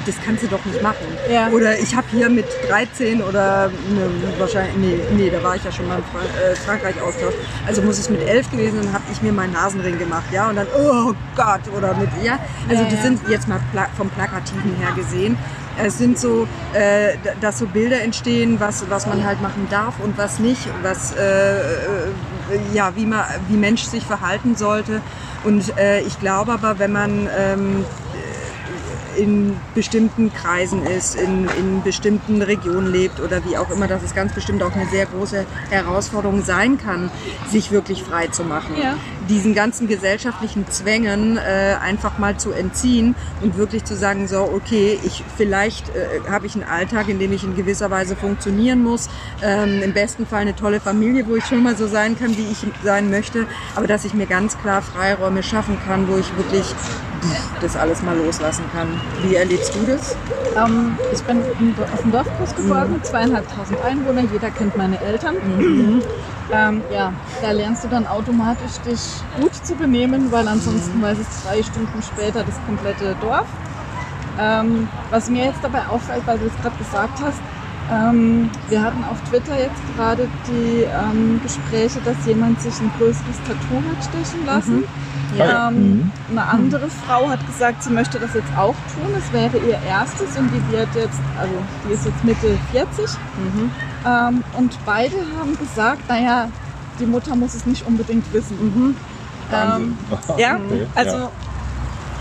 [0.05, 1.05] das kannst du doch nicht machen.
[1.29, 1.49] Ja.
[1.49, 5.71] Oder ich habe hier mit 13 oder ne, wahrscheinlich, nee, nee, da war ich ja
[5.71, 7.33] schon mal in Fra äh, Frankreich Austausch.
[7.67, 10.55] Also muss es mit 11 gewesen, dann habe ich mir meinen Nasenring gemacht, ja, und
[10.55, 12.39] dann, oh Gott, oder mit, ja.
[12.69, 13.03] Also Ja, das ja.
[13.03, 15.37] sind jetzt mal pla vom Plakativen her gesehen.
[15.83, 20.17] Es sind so, äh, dass so Bilder entstehen, was, was man halt machen darf und
[20.17, 21.61] was nicht, was, äh, äh,
[22.73, 25.01] ja, wie, man, wie Mensch sich verhalten sollte.
[25.43, 27.85] Und äh, ich glaube aber, wenn man ähm,
[29.18, 34.14] in bestimmten Kreisen ist, in, in bestimmten Regionen lebt oder wie auch immer, dass es
[34.16, 37.12] ganz bestimmt auch eine sehr große Herausforderung sein kann,
[37.49, 38.76] sich wirklich frei zu machen.
[38.82, 38.97] Ja.
[39.32, 44.99] Diesen ganzen gesellschaftlichen Zwängen äh, einfach mal zu entziehen und wirklich zu sagen, so, okay,
[45.05, 49.09] ich, vielleicht äh, habe ich einen Alltag, in dem ich in gewisser Weise funktionieren muss,
[49.41, 52.45] ähm, im besten Fall eine tolle Familie, wo ich schon mal so sein kann, wie
[52.51, 56.65] ich sein möchte, aber dass ich mir ganz klar Freiräume schaffen kann, wo ich wirklich
[57.61, 58.99] das alles mal loslassen kann.
[59.23, 60.15] Wie erlebst du das?
[60.57, 61.41] Ähm, ich bin
[61.93, 65.38] auf dem Dorf groß geworden, zweieinhalbtausend Einwohner, jeder kennt meine Eltern.
[66.53, 71.43] Ähm, ja, da lernst du dann automatisch dich gut zu benehmen, weil ansonsten weiß es
[71.43, 73.47] zwei Stunden später das komplette Dorf.
[74.37, 77.41] Ähm, was mir jetzt dabei auffällt, weil du es gerade gesagt hast,
[77.91, 83.37] ähm, wir hatten auf Twitter jetzt gerade die ähm, Gespräche, dass jemand sich ein größeres
[83.45, 84.83] Tattoo hat stechen lassen.
[85.37, 85.69] Ja.
[85.69, 86.11] Ähm, Mhm.
[86.31, 89.13] Eine andere Frau hat gesagt, sie möchte das jetzt auch tun.
[89.17, 91.53] Es wäre ihr erstes und die wird jetzt, also
[91.87, 93.05] die ist jetzt Mitte 40.
[94.05, 96.49] Ähm, und beide haben gesagt, naja,
[96.99, 98.57] die Mutter muss es nicht unbedingt wissen.
[98.61, 98.95] Mhm.
[99.53, 99.97] Ähm,
[100.37, 100.59] ja,
[100.95, 101.29] also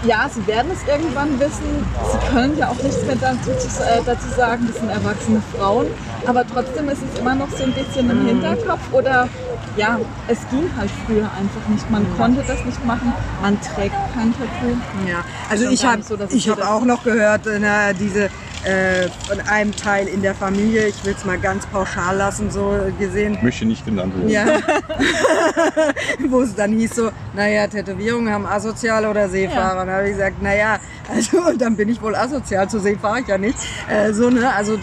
[0.05, 0.28] ja.
[0.32, 1.86] sie werden es irgendwann wissen.
[2.11, 5.86] Sie können ja auch nichts mehr dazu, äh, dazu sagen, das sind erwachsene Frauen.
[6.26, 8.92] Aber trotzdem ist es immer noch so ein bisschen im Hinterkopf.
[8.92, 9.28] Oder
[9.76, 9.98] ja,
[10.28, 11.90] es ging halt früher einfach nicht.
[11.90, 13.12] Man konnte das nicht machen.
[13.40, 14.76] Man trägt kein Tattoo.
[15.09, 18.30] Ja, also ich habe so, ich hab auch noch gehört, äh, na, diese
[18.64, 22.78] äh, von einem Teil in der Familie, ich will es mal ganz pauschal lassen, so
[22.98, 24.28] gesehen, Ich möchte nicht genannt werden.
[24.28, 24.44] ja.
[26.28, 29.86] Wo es dann hieß so, naja, Tätowierungen haben asozial oder Seefahrer.
[29.86, 30.78] Da habe ich gesagt, naja,
[31.11, 33.58] also und dann bin ich wohl asozial, zur See fahre ich ja nicht.
[33.88, 34.78] Äh, so, ne, also äh,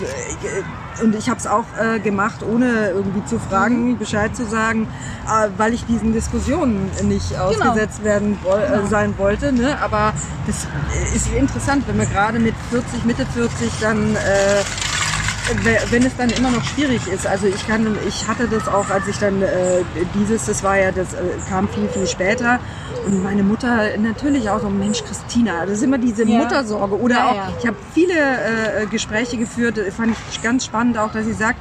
[1.01, 4.87] und ich habe es auch äh, gemacht, ohne irgendwie zu fragen, Bescheid zu sagen,
[5.25, 9.51] äh, weil ich diesen Diskussionen nicht ausgesetzt werden woll äh, sein wollte.
[9.51, 9.77] Ne?
[9.81, 10.13] Aber
[10.47, 10.67] das
[11.15, 14.63] ist interessant, wenn wir gerade mit 40, Mitte 40 dann äh,
[15.91, 17.25] wenn es dann immer noch schwierig ist.
[17.25, 19.47] Also ich kann, ich hatte das auch, als ich dann äh,
[20.15, 21.17] dieses, das war ja, das äh,
[21.49, 22.59] kam viel, viel später.
[23.05, 26.39] Und meine Mutter natürlich auch so, Mensch, Christina, das ist immer diese Ja.
[26.39, 26.99] Muttersorge.
[26.99, 27.53] Oder Ja, auch, ja.
[27.59, 31.59] ich habe viele äh, Gespräche geführt, fand ich ganz spannend auch, dass sie sagt,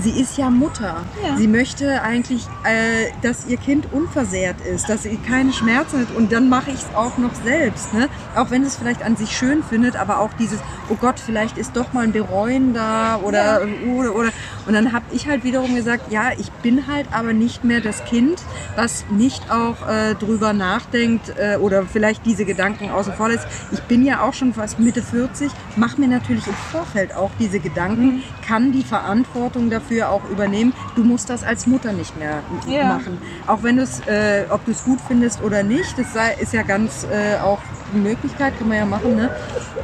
[0.00, 1.04] sie ist ja Mutter.
[1.22, 1.36] Ja.
[1.36, 6.16] Sie möchte eigentlich, äh, dass ihr Kind unversehrt ist, dass sie keine Schmerzen hat.
[6.16, 7.92] Und dann mache ich es auch noch selbst.
[7.94, 8.08] Ne?
[8.34, 11.76] Auch wenn es vielleicht an sich schön findet, aber auch dieses, oh Gott, vielleicht ist
[11.76, 13.62] doch mal ein Bereuen da oder,
[13.96, 14.30] oder, oder.
[14.66, 18.04] Und dann habe ich halt wiederum gesagt, ja, ich bin halt aber nicht mehr das
[18.04, 18.42] Kind,
[18.76, 23.46] was nicht auch äh, drüber nachdenkt äh, oder vielleicht diese Gedanken außen vor lässt.
[23.72, 27.58] Ich bin ja auch schon fast Mitte 40, mache mir natürlich im Vorfeld auch diese
[27.58, 30.72] Gedanken, kann die Verantwortung dafür auch übernehmen.
[30.96, 32.84] Du musst das als Mutter nicht mehr Ja.
[32.84, 33.18] machen.
[33.46, 36.52] Auch wenn du es, äh, ob du es gut findest oder nicht, das sei, ist
[36.52, 37.58] ja ganz äh, auch
[37.92, 39.30] eine Möglichkeit, kann man ja machen, ne?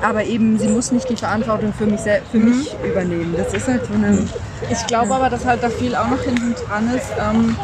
[0.03, 3.34] Aber eben, sie muss nicht die Verantwortung für mich, für mich übernehmen.
[3.36, 4.26] Das ist halt so eine.
[4.70, 7.57] Ich glaube aber, dass halt da viel auch noch hinten dran ist, ähm,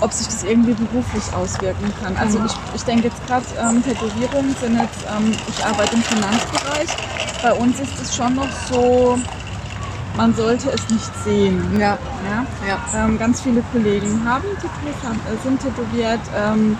[0.00, 2.16] ob sich das irgendwie beruflich auswirken kann.
[2.16, 6.88] Also ich, ich denke jetzt gerade, ähm, Tätowierungen sind jetzt, ähm, ich arbeite im Finanzbereich.
[7.42, 9.18] Bei uns ist es schon noch so,
[10.16, 11.78] man sollte es nicht sehen.
[11.80, 12.44] Ja, Ja?
[12.66, 12.78] ja.
[13.04, 16.20] Ähm, ganz viele Kollegen haben äh, sind tätowiert.
[16.36, 16.78] Ähm,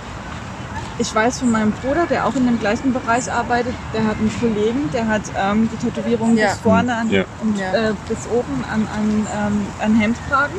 [0.98, 4.32] ich weiß von meinem Bruder, der auch in dem gleichen Bereich arbeitet, der hat einen
[4.38, 6.48] Kollegen, der hat ähm, die Tätowierung Ja.
[6.48, 7.24] bis vorne an, Ja.
[7.40, 7.72] und Ja.
[7.90, 10.58] äh, bis oben an, an, ähm, an Hemdkragen.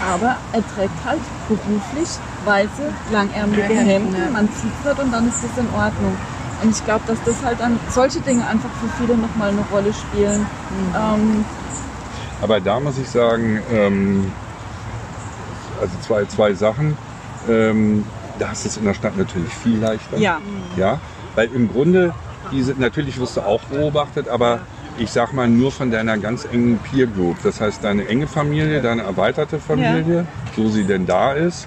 [0.00, 2.08] Aber er trägt halt beruflich
[2.44, 4.14] weiße, langärmelige Ja, Hemden.
[4.14, 4.30] ja.
[4.30, 6.16] Man zieht es und dann ist das in Ordnung.
[6.62, 9.92] Und ich glaube, dass das halt dann solche Dinge einfach für viele nochmal eine Rolle
[9.92, 10.40] spielen.
[10.40, 10.94] Mhm.
[10.94, 11.44] Ähm,
[12.40, 14.32] Aber da muss ich sagen, ähm,
[15.80, 16.96] also zwei, zwei Sachen.
[17.48, 18.04] Ähm,
[18.38, 20.18] da ist es in der Stadt natürlich viel leichter.
[20.18, 20.40] ja.
[20.76, 21.00] Ja,
[21.34, 22.14] weil im Grunde,
[22.52, 24.60] diese, natürlich wirst du auch beobachtet, aber
[24.96, 27.36] ich sag mal nur von deiner ganz engen Peer Group.
[27.42, 30.26] Das heißt, deine enge Familie, deine erweiterte Familie,
[30.56, 31.66] so sie denn da ist,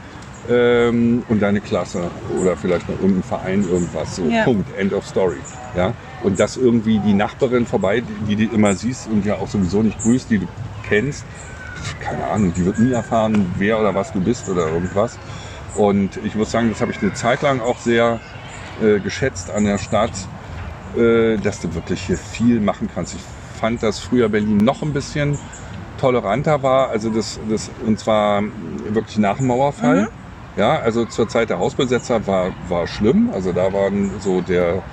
[0.49, 2.11] ähm, und deine Klasse
[2.41, 4.15] oder vielleicht noch irgendein Verein, irgendwas.
[4.15, 4.43] So, Ja.
[4.43, 5.37] Punkt, End of Story.
[5.75, 5.93] Ja,
[6.23, 10.01] und dass irgendwie die Nachbarin vorbei, die, du immer siehst und ja auch sowieso nicht
[10.01, 10.47] grüßt, die du
[10.87, 11.25] kennst,
[11.99, 15.17] keine Ahnung, die wird nie erfahren, wer oder was du bist oder irgendwas.
[15.75, 18.19] Und ich muss sagen, das habe ich eine Zeit lang auch sehr
[18.81, 20.11] äh, geschätzt an der Stadt,
[20.97, 23.15] äh, dass du wirklich hier viel machen kannst.
[23.15, 23.21] Ich
[23.59, 25.37] fand, dass früher Berlin noch ein bisschen
[25.99, 28.43] toleranter war, also das, das und zwar
[28.89, 30.09] wirklich nach dem Mauerfall.
[30.57, 33.29] Ja, also zur Zeit der Hausbesetzer war, war schlimm.
[33.33, 34.83] Also da waren so der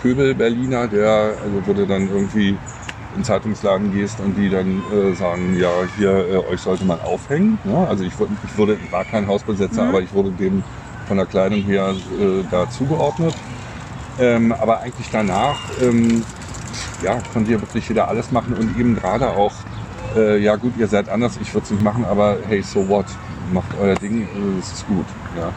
[0.00, 2.56] Pöbel Berliner, der, also wo du dann irgendwie in
[3.16, 7.58] den Zeitungsladen gehst und die dann äh, sagen, ja, hier, äh, euch sollte man aufhängen.
[7.64, 10.62] Ja, also ich, wurde, ich, wurde, ich war kein Hausbesetzer, aber ich wurde dem
[11.06, 13.34] von der Kleidung her äh, da zugeordnet.
[14.20, 16.24] Ähm, aber eigentlich danach, ähm,
[17.02, 19.52] ja, konnte ja wirklich jeder alles machen und eben gerade auch,
[20.16, 23.06] äh, ja gut, ihr seid anders, ich würde es nicht machen, aber hey, so what?
[23.52, 25.06] Macht euer Ding, äh, es ist gut.
[25.36, 25.52] Ja.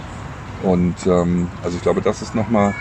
[0.70, 2.74] Und ähm, also ich glaube, das ist nochmal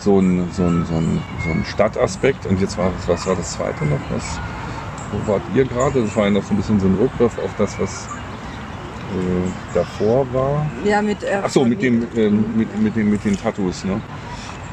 [0.00, 2.46] so ein, so, ein, so, ein, so ein Stadtaspekt.
[2.46, 4.00] Und jetzt war, was war das zweite noch?
[4.10, 4.38] Was,
[5.12, 6.02] wo wart ihr gerade?
[6.02, 8.06] Das war ja noch so ein bisschen so ein Rückgriff auf das, was
[9.10, 10.70] äh, davor war.
[10.84, 14.00] Ja, mit, äh, Ach so, mit, dem, ähm, mit, mit, den, mit den Tattoos, ne?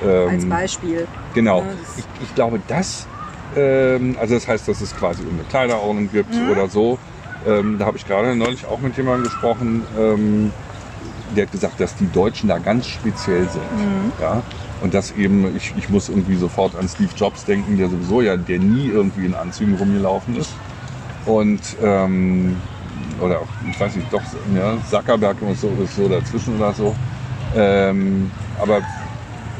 [0.04, 1.08] Ähm, als Beispiel.
[1.34, 1.66] Genau.
[1.98, 3.08] Ich, ich glaube, das,
[3.56, 6.52] ähm, also das heißt, dass es quasi eine Kleiderordnung gibt Mhm.
[6.52, 7.00] oder so.
[7.46, 10.54] Ähm, da habe ich gerade neulich auch mit jemandem gesprochen, ähm,
[11.36, 13.72] der hat gesagt, dass die Deutschen da ganz speziell sind.
[13.72, 14.14] Mhm.
[14.20, 14.44] Ja?
[14.82, 18.38] Und dass eben, ich, ich muss irgendwie sofort an Steve Jobs denken, der sowieso ja,
[18.38, 20.52] der nie irgendwie in Anzügen rumgelaufen ist.
[21.26, 22.56] Und, ähm,
[23.20, 24.22] oder auch, ich weiß nicht, doch,
[24.56, 26.96] ja, Zuckerberg und so ist so dazwischen oder so.
[27.56, 28.30] Ähm,
[28.62, 28.80] aber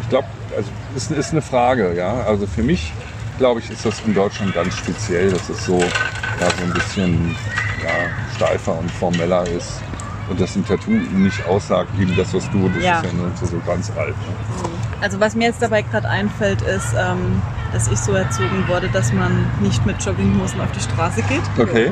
[0.02, 2.22] ich glaube, also ist, ist eine Frage, ja.
[2.24, 2.94] Also für mich,
[3.40, 7.36] glaube ich, ist das in Deutschland ganz speziell, dass es so, ja, so ein bisschen
[7.84, 7.90] ja,
[8.36, 9.82] steifer und formeller ist.
[10.30, 13.00] und dass ein Tattoo nicht aussagt, eben das, was du, das Ja.
[13.00, 14.10] ist ja nur so, so ganz alt.
[14.10, 14.87] Ne?
[15.02, 17.42] Also was mir jetzt dabei gerade einfällt, ist, ähm,
[17.72, 21.42] dass ich so erzogen wurde, dass man nicht mit Jogginghosen auf die Straße geht.
[21.60, 21.92] Okay.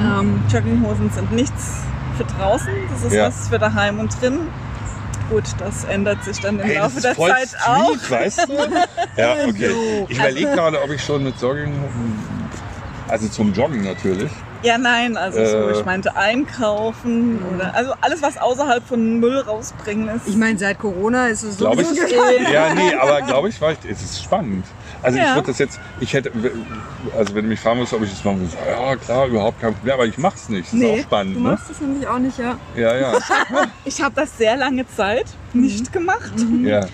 [0.00, 1.82] Ähm, Jogginghosen sind nichts
[2.16, 3.26] für draußen, das ist Ja.
[3.28, 4.40] was für daheim und drin.
[5.30, 8.10] Gut, das ändert sich dann im Hey, Laufe der Zeit sweet, auch.
[8.10, 8.52] weißt du?
[9.16, 10.06] Ja, okay.
[10.08, 11.72] Ich überlege gerade, ob ich schon mit Jogging,
[13.08, 14.30] also zum Joggen natürlich.
[14.66, 15.78] Ja, nein, also so, Äh.
[15.78, 20.26] ich meinte einkaufen oder also alles, was außerhalb von Müll rausbringen ist.
[20.26, 21.88] Ich meine, seit Corona ist es Glaube ich.
[22.52, 24.64] Ja, nee, aber glaube ich, war ich, es ist spannend.
[25.02, 25.34] Also ich Ja.
[25.36, 26.32] würde das jetzt, ich hätte,
[27.16, 29.72] also wenn du mich fragen würdest, ob ich das machen würde, ja klar, überhaupt kein
[29.72, 30.66] Problem, aber ich mach's nicht.
[30.66, 31.50] Das ist Nee, auch spannend, Du ne?
[31.50, 32.58] machst es nämlich auch nicht, ja.
[32.74, 33.12] Ja, ja,
[33.84, 36.32] Ich habe das sehr lange Zeit nicht gemacht,
[36.64, 36.86] ja.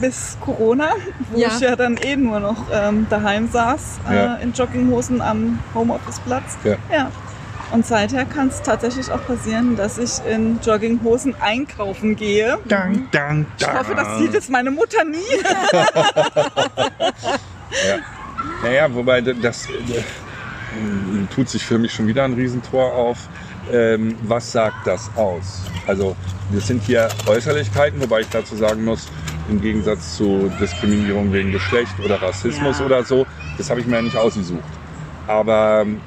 [0.00, 0.90] Bis Corona,
[1.30, 1.48] wo Ja.
[1.48, 4.36] ich ja dann eh nur noch ähm, daheim saß, Ja.
[4.36, 6.56] äh, in Jogginghosen am Homeoffice-Platz.
[6.64, 6.76] Ja.
[6.92, 7.10] ja.
[7.72, 12.58] Und seither kann es tatsächlich auch passieren, dass ich in Jogginghosen einkaufen gehe.
[12.66, 15.18] Dang, dang, Ich hoffe, das sieht jetzt meine Mutter nie.
[17.88, 17.96] Ja.
[18.62, 20.02] Naja, wobei d- das äh,
[21.34, 23.18] tut sich für mich schon wieder ein Riesentor auf.
[23.72, 25.62] Ähm, was sagt das aus?
[25.86, 26.14] Also
[26.52, 29.08] das sind hier Äußerlichkeiten, wobei ich dazu sagen muss,
[29.48, 32.86] im Gegensatz zu Diskriminierung wegen Geschlecht oder Rassismus Ja.
[32.86, 33.26] oder so,
[33.58, 34.62] das habe ich mir ja nicht ausgesucht.
[35.26, 36.00] Aber ähm,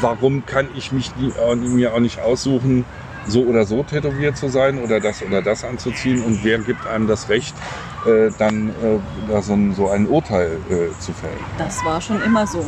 [0.00, 2.84] warum kann ich mich nie, äh, mir auch nicht aussuchen,
[3.26, 6.22] so oder so tätowiert zu sein oder das oder das anzuziehen?
[6.22, 7.54] Und wer gibt einem das Recht,
[8.06, 8.98] äh, dann äh,
[9.28, 11.38] da so, ein, so ein Urteil äh, zu fällen?
[11.58, 12.64] Das war schon immer so.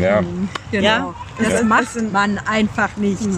[0.00, 0.20] Ja.
[0.70, 0.84] Genau.
[0.86, 3.28] Ja, das das macht man einfach nicht.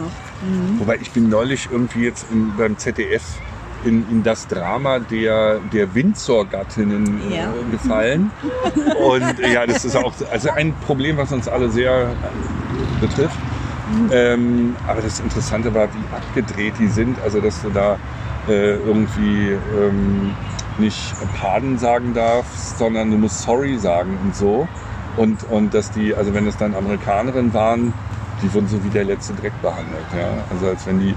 [0.79, 3.23] Wobei ich bin neulich irgendwie jetzt in, beim ZDF
[3.85, 7.51] in, in das Drama der, der Windsor-Gattinnen Ja.
[7.51, 8.31] äh, gefallen.
[8.99, 12.09] Und äh, ja, das ist auch also ein Problem, was uns alle sehr
[13.01, 13.39] betrifft.
[14.13, 17.19] Ähm, aber das Interessante war, wie abgedreht die sind.
[17.23, 17.97] Also, dass du da
[18.49, 20.35] äh, irgendwie ähm,
[20.79, 24.69] nicht Pardon sagen darfst, sondern du musst Sorry sagen und so.
[25.17, 27.93] Und, und dass die, also wenn es dann Amerikanerinnen waren,
[28.43, 30.07] die wurden so wie der letzte Dreck behandelt.
[30.17, 30.29] Ja?
[30.51, 31.15] Also als wenn die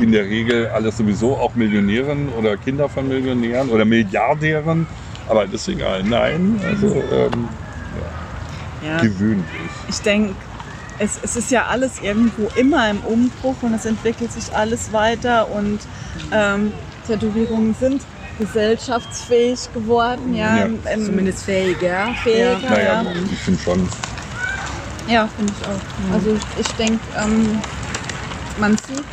[0.00, 4.86] in der Regel alles sowieso auch Millionären oder Kinder von Millionären oder Milliardären,
[5.28, 6.02] aber das ist egal.
[6.04, 7.48] Nein, also ähm,
[8.86, 9.00] Ja.
[9.00, 9.44] gewöhnlich.
[9.88, 10.34] Ich denke,
[11.00, 15.50] es, es ist ja alles irgendwo immer im Umbruch und es entwickelt sich alles weiter
[15.50, 15.80] und
[16.32, 16.72] ähm,
[17.06, 18.02] Tätowierungen sind
[18.38, 20.34] gesellschaftsfähig geworden.
[20.34, 22.14] Ja, Ja, im, im Zumindest fähiger.
[22.22, 22.60] fähiger.
[22.62, 22.70] Ja.
[22.70, 23.88] Naja, Ja, ich finde schon,
[25.08, 26.14] ja finde ich auch.
[26.14, 27.58] Also ich denke, ähm,
[28.60, 29.04] man sieht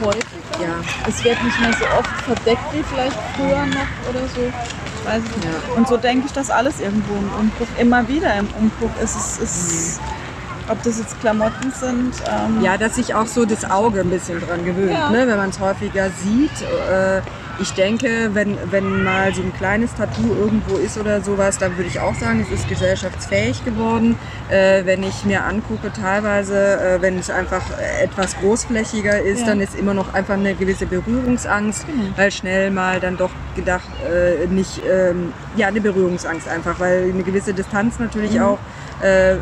[0.00, 0.62] häufiger.
[0.62, 0.74] Ja.
[1.08, 4.40] Es wird nicht mehr so oft verdeckt wie vielleicht früher noch oder so.
[4.40, 5.44] Ich weiß es nicht.
[5.46, 5.76] Ja.
[5.76, 9.16] Und so denke ich, dass alles irgendwo im Umbruch, immer wieder im Umbruch ist.
[9.16, 10.00] Es ist
[10.68, 12.14] ob das jetzt Klamotten sind.
[12.28, 15.10] Ähm, Ja, dass sich auch so das Auge ein bisschen dran gewöhnt, Ja.
[15.10, 15.26] ne?
[15.26, 16.50] wenn man es häufiger sieht.
[16.90, 17.20] Äh,
[17.58, 21.88] ich denke, wenn, wenn mal so ein kleines Tattoo irgendwo ist oder sowas, dann würde
[21.88, 24.16] ich auch sagen, es ist gesellschaftsfähig geworden.
[24.50, 27.62] Äh, wenn ich mir angucke, teilweise, äh, wenn es einfach
[28.02, 29.46] etwas großflächiger ist, Ja.
[29.46, 31.86] dann ist immer noch einfach eine gewisse Berührungsangst,
[32.16, 37.22] weil schnell mal dann doch gedacht, äh, nicht, ähm, ja, eine Berührungsangst einfach, weil eine
[37.22, 38.58] gewisse Distanz natürlich auch
[39.02, 39.36] äh,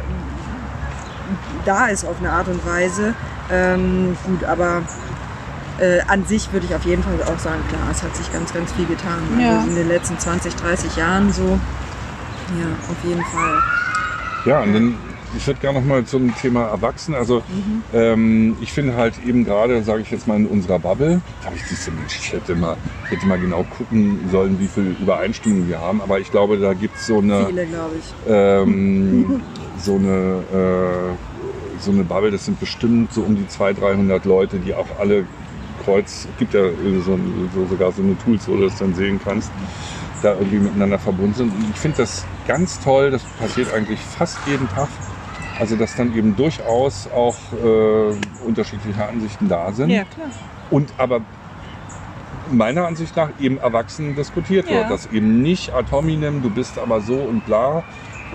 [1.65, 3.15] da ist auf eine Art und Weise.
[3.51, 4.83] Ähm, gut, aber
[5.81, 8.53] äh, an sich würde ich auf jeden Fall auch sagen, klar, es hat sich ganz,
[8.53, 9.19] ganz viel getan.
[9.41, 9.59] Ja.
[9.59, 11.43] Also in den letzten 20, 30 Jahren so.
[11.43, 13.63] Ja, auf jeden Fall.
[14.45, 14.95] Ja, und dann,
[15.37, 17.17] ich würde gerne noch mal zum Thema Erwachsene.
[17.17, 17.43] Also
[17.93, 21.57] ähm, ich finde halt eben gerade, sage ich jetzt mal in unserer Bubble, da habe
[21.57, 25.69] ich diese Mensch, ich hätte mal, ich hätte mal genau gucken sollen, wie viel Übereinstimmung
[25.69, 26.01] wir haben.
[26.03, 28.05] Aber ich glaube, da gibt es so eine, Viele, glaube ich.
[28.29, 29.41] ähm,
[29.79, 31.15] so eine äh,
[31.81, 35.27] so eine Bubble, das sind bestimmt so um die 200, 300 Leute, die auch alle
[35.85, 36.63] kreuz, es gibt ja
[37.05, 37.19] so,
[37.55, 39.51] so, sogar so eine Tools, wo du das dann sehen kannst,
[40.23, 41.53] da irgendwie miteinander verbunden sind.
[41.55, 44.89] Und ich finde das ganz toll, das passiert eigentlich fast jeden Tag.
[45.59, 48.15] Also dass dann eben durchaus auch äh,
[48.47, 49.91] unterschiedliche Ansichten da sind.
[49.91, 50.27] ja, klar.
[50.71, 51.21] Und aber
[52.51, 54.79] meiner Ansicht nach eben erwachsen diskutiert Ja.
[54.79, 54.91] wird.
[54.91, 57.85] Dass eben nicht ad hominem, du bist aber so und bla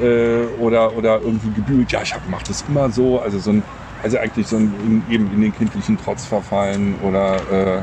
[0.02, 3.20] äh, oder, oder irgendwie gebühlt, ja, ich mache das immer so.
[3.20, 3.64] Also so ein,
[4.04, 7.82] also eigentlich so ein in, eben in den kindlichen Trotz verfallen oder äh,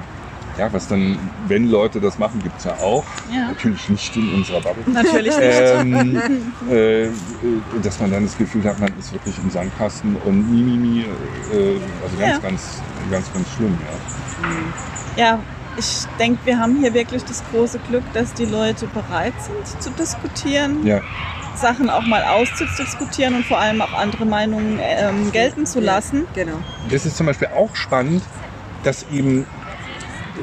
[0.59, 3.05] ja, was dann, wenn Leute das machen, gibt es ja auch.
[3.31, 3.49] Ja.
[3.49, 4.85] Natürlich nicht in unserer Bubble.
[4.91, 5.61] Natürlich nicht.
[5.61, 6.23] ähm,
[6.71, 7.11] äh, äh,
[7.83, 11.03] dass man dann das Gefühl hat, man ist wirklich im Sandkasten und Mimimi,
[11.53, 12.39] äh, also ganz, Ja.
[12.39, 13.77] ganz, ganz, ganz schlimm,
[15.17, 15.23] ja.
[15.23, 15.39] Ja,
[15.79, 19.91] ich denke, wir haben hier wirklich das große Glück, dass die Leute bereit sind zu
[19.91, 21.01] diskutieren, Ja,
[21.57, 26.27] Sachen auch mal auszudiskutieren und vor allem auch andere Meinungen ähm, gelten zu lassen.
[26.35, 26.59] Genau.
[26.91, 28.23] das ist zum Beispiel auch spannend.
[28.85, 29.47] dass eben,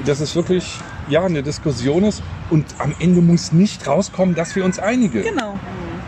[0.06, 4.66] dass es wirklich ja eine Diskussion ist und am Ende muss nicht rauskommen, dass wir
[4.66, 5.24] uns einigen.
[5.24, 5.58] Genau.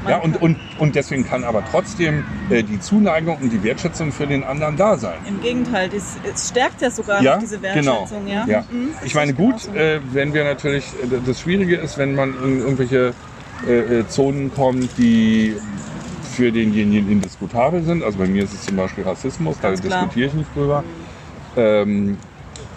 [0.08, 4.28] Ja, und, und, und deswegen kann aber trotzdem äh, die Zuneigung und die Wertschätzung für
[4.28, 5.18] den anderen da sein.
[5.28, 8.01] Im Gegenteil, das, es stärkt ja sogar Ja, noch diese genau.
[8.10, 8.28] Wertschätzung.
[8.28, 8.66] Ja, Ja.
[8.70, 12.60] Mhm, Ich meine, gut, äh, wenn wir natürlich, äh, das Schwierige ist, wenn man in
[12.60, 13.14] irgendwelche
[13.68, 15.56] äh, äh, Zonen kommt, die
[16.36, 18.03] für denjenigen indiskutabel sind.
[18.03, 20.01] Also bei mir ist es zum Beispiel Rassismus, da Ganz klar.
[20.01, 20.84] diskutiere ich nicht drüber.
[21.56, 22.18] Ähm,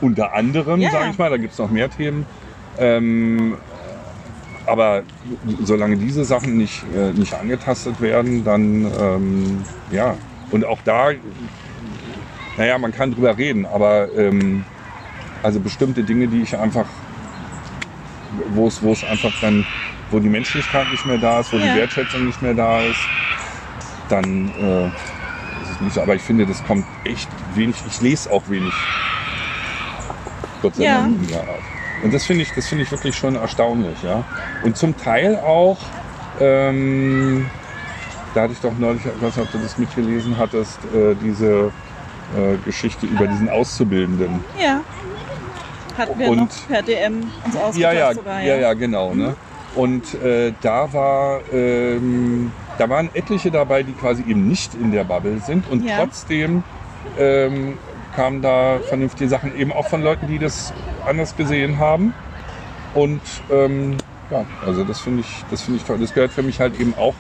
[0.00, 2.24] unter anderem, Ja, sage ich mal, da gibt es noch mehr Themen.
[2.78, 3.56] Ähm,
[4.68, 5.02] aber
[5.62, 10.16] solange diese Sachen nicht, äh, nicht angetastet werden, dann ähm, ja.
[10.50, 11.10] Und auch da,
[12.56, 14.64] naja, man kann drüber reden, aber ähm,
[15.42, 16.86] also bestimmte Dinge, die ich einfach,
[18.54, 19.64] wo es, wo es einfach dann,
[20.10, 21.64] wo die Menschlichkeit nicht mehr da ist, wo Ja.
[21.72, 23.00] die Wertschätzung nicht mehr da ist,
[24.08, 26.00] dann äh, ist es nicht so.
[26.02, 28.72] Aber ich finde, das kommt echt wenig, ich lese auch wenig.
[30.62, 31.02] Gott sei Ja.
[31.02, 31.77] Dank Art.
[32.02, 34.24] Und das finde ich, das finde ich wirklich schon erstaunlich, ja.
[34.62, 35.78] Und zum Teil auch,
[36.40, 37.46] ähm,
[38.34, 41.72] da hatte ich doch neulich, ich weiß nicht, ob du das mitgelesen hattest, äh, diese
[42.36, 44.44] äh, Geschichte über diesen Auszubildenden.
[44.62, 44.80] Ja.
[45.96, 48.40] Hatten wir Und- noch per DM uns ausgetauscht Ja, ja, sogar.
[48.42, 49.14] ja, ja, genau.
[49.14, 49.34] Ne?
[49.74, 55.04] Und äh, da war, ähm, da waren etliche dabei, die quasi eben nicht in der
[55.04, 55.96] Bubble sind und Ja.
[55.98, 56.62] trotzdem
[57.18, 57.78] ähm,
[58.18, 60.72] kamen da vernünftige Sachen eben auch von Leuten, die das
[61.06, 62.14] anders gesehen haben.
[62.92, 63.96] Und ähm,
[64.28, 65.98] ja, also das finde ich, das finde ich toll.
[66.00, 67.14] Das gehört für mich halt eben auch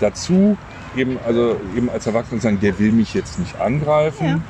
[0.00, 0.56] dazu,
[0.96, 4.42] eben also eben als Erwachsener zu sagen, der will mich jetzt nicht angreifen,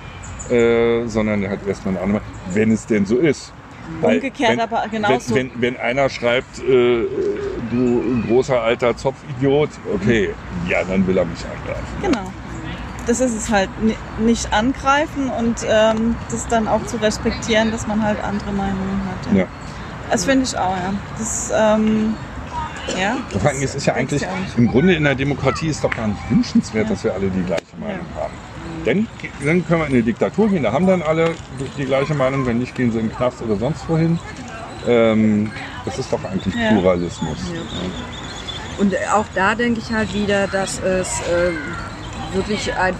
[0.50, 2.20] äh, sondern der hat erstmal eine andere,
[2.52, 3.52] wenn es denn so ist.
[4.00, 5.34] Umgekehrt wenn, aber genauso.
[5.34, 7.06] Wenn, wenn, wenn einer schreibt, äh,
[7.72, 10.32] du großer alter Zopfidiot, okay,
[10.68, 12.02] ja, dann will er mich angreifen.
[12.02, 12.32] Genau.
[13.08, 13.68] Das ist es halt.
[13.82, 19.00] Ni- Nicht angreifen und ähm, das dann auch zu respektieren, dass man halt andere Meinungen
[19.08, 19.36] hat.
[19.36, 19.44] Ja.
[20.10, 20.92] Das finde ich auch, ja.
[21.18, 22.14] Das, ähm,
[23.00, 23.16] ja.
[23.38, 24.56] Vor allem, es ist ja eigentlich, nicht.
[24.58, 26.90] im Grunde in der Demokratie ist doch gar nicht wünschenswert, Ja.
[26.94, 28.32] dass wir alle die gleiche Meinung haben.
[28.86, 29.06] Denn
[29.44, 31.32] dann können wir in eine Diktatur gehen, da haben dann alle
[31.76, 34.18] die gleiche Meinung, wenn nicht, gehen sie in den Knast oder sonst wohin.
[34.86, 35.50] Ähm,
[35.84, 36.70] das ist doch eigentlich Ja.
[36.70, 37.38] Pluralismus.
[38.78, 41.50] Und auch da denke ich halt wieder, dass es äh,
[42.32, 42.94] wirklich ein,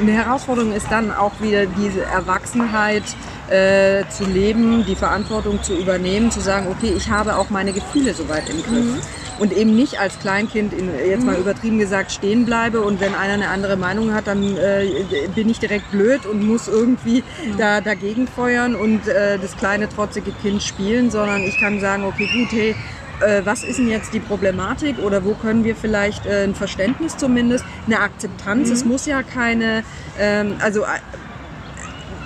[0.00, 3.04] eine Herausforderung ist, dann auch wieder diese Erwachsenheit
[3.48, 8.14] äh, zu leben, die Verantwortung zu übernehmen, zu sagen, okay, ich habe auch meine Gefühle
[8.14, 9.06] soweit im Griff.
[9.38, 13.34] Und eben nicht als Kleinkind, in, jetzt mal übertrieben gesagt, stehen bleibe und wenn einer
[13.34, 15.04] eine andere Meinung hat, dann äh,
[15.34, 17.24] bin ich direkt blöd und muss irgendwie
[17.58, 22.28] da dagegen feuern und äh, das kleine trotzige Kind spielen, sondern ich kann sagen, okay,
[22.32, 22.76] gut, hey,
[23.22, 27.16] äh, was ist denn jetzt die Problematik oder wo können wir vielleicht äh, ein Verständnis
[27.16, 28.70] zumindest, eine Akzeptanz.
[28.70, 29.84] Es muss ja keine,
[30.18, 30.86] ähm, also äh,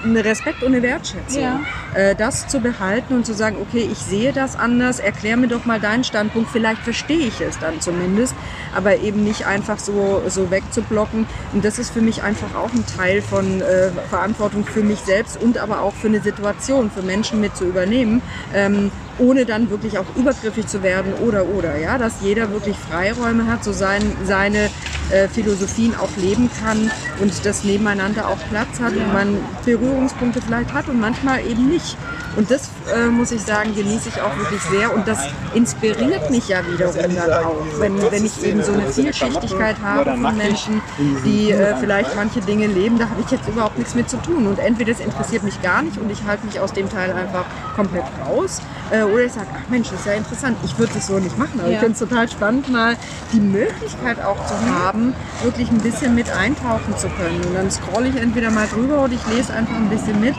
[0.05, 1.43] eine Respekt und eine Wertschätzung.
[1.43, 1.61] Ja.
[1.95, 5.65] Äh, das zu behalten und zu sagen, okay, ich sehe das anders, erklär mir doch
[5.65, 8.35] mal deinen Standpunkt, vielleicht verstehe ich es dann zumindest,
[8.75, 11.27] aber eben nicht einfach so, so wegzublocken.
[11.53, 15.41] Und das ist für mich einfach auch ein Teil von äh, Verantwortung für mich selbst
[15.41, 18.23] und aber auch für eine Situation, für Menschen mit zu übernehmen.
[18.55, 23.47] Ähm, ohne dann wirklich auch übergriffig zu werden oder oder ja, dass jeder wirklich Freiräume
[23.47, 24.71] hat, so sein, seine
[25.11, 26.91] äh, Philosophien auch leben kann
[27.21, 31.97] und das nebeneinander auch Platz hat und man Berührungspunkte vielleicht hat und manchmal eben nicht.
[32.37, 35.19] Und das äh, muss ich sagen, genieße ich auch wirklich sehr und das
[35.55, 40.37] inspiriert mich ja wiederum dann auch, wenn, wenn ich eben so eine Vielschichtigkeit habe von
[40.37, 40.83] Menschen,
[41.25, 44.47] die äh, vielleicht manche Dinge leben, da habe ich jetzt überhaupt nichts mit zu tun
[44.47, 47.47] und entweder es interessiert mich gar nicht und ich halte mich aus dem Teil einfach
[47.75, 48.61] komplett raus
[49.09, 51.39] äh, oder ich sage, ach Mensch, das ist ja interessant, ich würde das so nicht
[51.39, 51.81] machen, aber ich Ja.
[51.81, 52.97] finde es total spannend, mal
[53.33, 57.41] die Möglichkeit auch zu haben, wirklich ein bisschen mit eintauchen zu können.
[57.47, 60.35] Und dann scrolle ich entweder mal drüber oder ich lese einfach ein bisschen mit.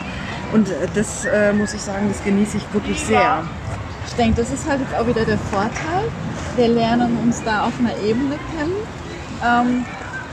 [0.52, 3.42] Und äh, das äh, muss ich sagen, das genieße ich wirklich sehr.
[4.06, 6.04] Ich denke, das ist halt jetzt auch wieder der Vorteil.
[6.56, 8.72] Wir lernen uns da auf einer Ebene kennen.
[9.44, 9.84] Ähm,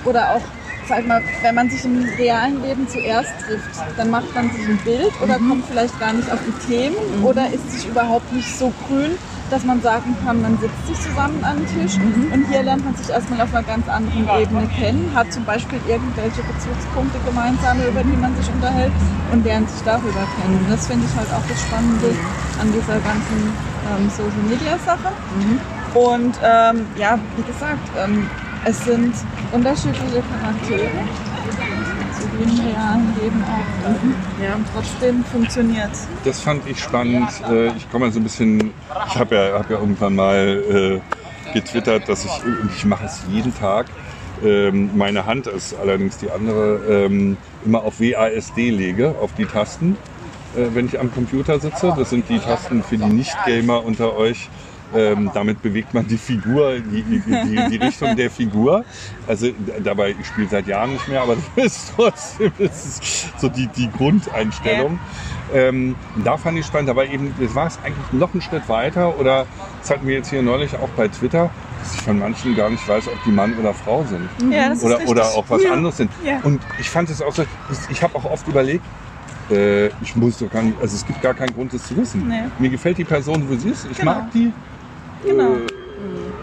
[0.05, 0.41] oder auch,
[0.87, 4.77] sag mal, wenn man sich im realen Leben zuerst trifft, dann macht man sich ein
[4.83, 8.71] Bild oder kommt vielleicht gar nicht auf die Themen oder ist sich überhaupt nicht so
[8.87, 9.11] grün,
[9.49, 11.97] dass man sagen kann, man sitzt sich zusammen an den Tisch.
[11.97, 15.79] Und hier lernt man sich erstmal auf einer ganz anderen Ebene kennen, hat zum Beispiel
[15.87, 18.91] irgendwelche Bezugspunkte gemeinsame, über die man sich unterhält
[19.31, 20.59] und lernt sich darüber kennen.
[20.65, 22.09] Und das finde ich halt auch das Spannende
[22.59, 23.53] an dieser ganzen
[23.85, 25.13] ähm, Social Media Sache.
[25.93, 28.27] Und ähm, ja, wie gesagt, ähm,
[28.65, 29.13] es sind
[29.51, 30.89] unterschiedliche Charaktere,
[32.37, 34.43] wie im realen Leben auch.
[34.43, 34.55] Ja.
[34.55, 36.07] Und trotzdem funktioniert es.
[36.23, 37.29] Das fand ich spannend.
[37.49, 38.73] Äh, Ich komme mal so ein bisschen,
[39.07, 41.01] ich habe ja, hab ja irgendwann mal
[41.47, 42.31] äh, getwittert, dass ich,
[42.75, 43.85] ich mache es jeden Tag,
[44.43, 49.97] ähm, meine Hand ist allerdings die andere, ähm, immer auf WASD lege, auf die Tasten.
[50.55, 51.93] äh, wenn ich am Computer sitze.
[51.97, 54.49] Das sind die Tasten für die Nicht-Gamer unter euch.
[54.95, 58.85] Ähm, damit bewegt man die Figur, die, die, die, die Richtung der Figur.
[59.27, 59.47] Also
[59.83, 63.67] dabei, ich spiele seit Jahren nicht mehr, aber das ist trotzdem das ist so die,
[63.67, 64.97] die Grundeinstellung.
[65.53, 69.19] Ähm, da fand ich spannend, aber eben, das war es eigentlich noch einen Schritt weiter
[69.19, 69.45] oder
[69.81, 71.49] das hatten wir jetzt hier neulich auch bei Twitter,
[71.81, 74.77] dass ich von manchen gar nicht weiß, ob die Mann oder Frau sind Ja, das
[74.77, 75.11] ist oder, richtig.
[75.11, 75.73] oder auch was Ja.
[75.73, 76.11] anderes sind.
[76.25, 76.39] Ja.
[76.43, 78.83] Und ich fand es auch so, ich- ich habe auch oft überlegt,
[79.51, 82.27] äh, ich muss doch gar nicht, also es gibt gar keinen Grund, das zu wissen.
[82.29, 82.43] Nee.
[82.59, 84.13] Mir gefällt die Person, wo sie ist, ich Genau.
[84.15, 84.53] mag die.
[85.25, 85.55] Genau.
[85.55, 85.59] Äh,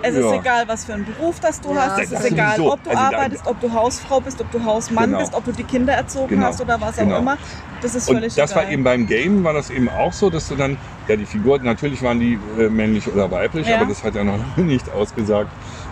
[0.04, 0.34] Es ist Ja.
[0.34, 2.00] egal, was für einen Beruf das du Ja, hast.
[2.02, 2.72] Es das ist egal, sowieso.
[2.72, 5.18] ob du Also arbeitest, ob du Hausfrau bist, ob du Hausmann Genau.
[5.20, 6.46] bist, ob du die Kinder erzogen Genau.
[6.46, 7.18] hast oder was auch Genau.
[7.18, 7.38] immer.
[7.82, 8.64] Das ist Und völlig das egal.
[8.64, 10.76] war eben beim Game, war das eben auch so, dass du dann,
[11.06, 13.76] ja die Figur, natürlich waren die äh, männlich oder weiblich, Ja.
[13.76, 15.50] aber das hat ja noch nicht ausgesagt,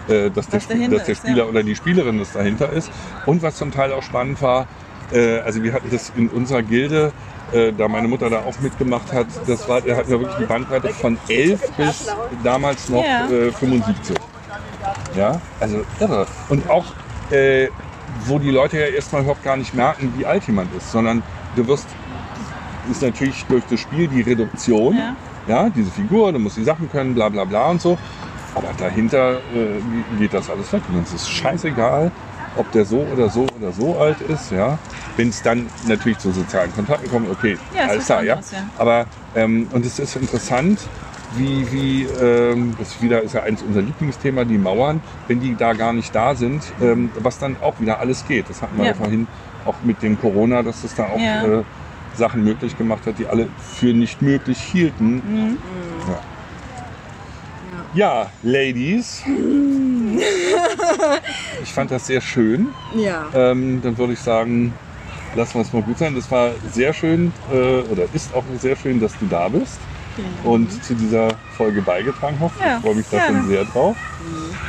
[0.09, 1.45] äh, dass, der, dass der ist, Spieler ja.
[1.45, 2.91] oder die Spielerin das dahinter ist.
[3.27, 4.67] Und was zum Teil auch spannend war,
[5.13, 7.13] äh, also wir hatten das in unserer Gilde,
[7.53, 10.47] äh, da meine Mutter da auch mitgemacht hat, das war, da hatten wir wirklich die
[10.47, 12.07] Bandbreite von 11 bis
[12.45, 13.29] damals noch Ja.
[13.31, 14.17] äh, 75.
[15.17, 16.27] Ja, also irre.
[16.49, 16.85] Und auch,
[17.31, 17.69] äh,
[18.27, 21.23] wo die Leute ja erstmal überhaupt gar nicht merken, wie alt jemand ist, sondern
[21.57, 21.87] du wirst,
[22.91, 25.15] ist natürlich durch das Spiel die Reduktion, Ja.
[25.65, 27.99] ja, diese Figur, du musst die Sachen können, bla bla bla und so.
[28.55, 30.83] Aber dahinter äh, geht das alles weg.
[30.93, 32.11] Und es ist scheißegal,
[32.57, 34.79] ob der so oder so oder so alt ist, ja.
[35.17, 38.35] Wenn es dann natürlich zu sozialen Kontakten kommt, okay, Ja, ist alles klar, ja.
[38.37, 38.43] ja.
[38.79, 40.81] Aber ähm, und es ist interessant,
[41.37, 45.75] wie, wie ähm, das wieder ist ja eins unserer Lieblingsthema, die Mauern, wenn die da
[45.75, 48.49] gar nicht da sind, ähm, was dann auch wieder alles geht.
[48.51, 48.91] Das hatten wir ja.
[48.91, 48.97] Ja.
[48.97, 49.29] vorhin
[49.65, 51.61] auch mit dem Corona, dass es da auch Ja.
[51.61, 51.63] äh,
[52.17, 55.15] Sachen möglich gemacht hat, die alle für nicht möglich hielten.
[55.15, 55.59] Mhm.
[57.95, 59.23] Ja, Ladies.
[61.63, 62.69] ich fand das sehr schön.
[62.95, 63.27] Ja.
[63.35, 64.73] Ähm, dann würde ich sagen,
[65.35, 66.15] lassen wir es mal gut sein.
[66.15, 69.79] Das war sehr schön äh, oder ist auch sehr schön, dass du da bist
[70.45, 72.53] und zu dieser Folge beigetragen hast.
[72.61, 73.97] Ja, ich freue mich da schon sehr drauf.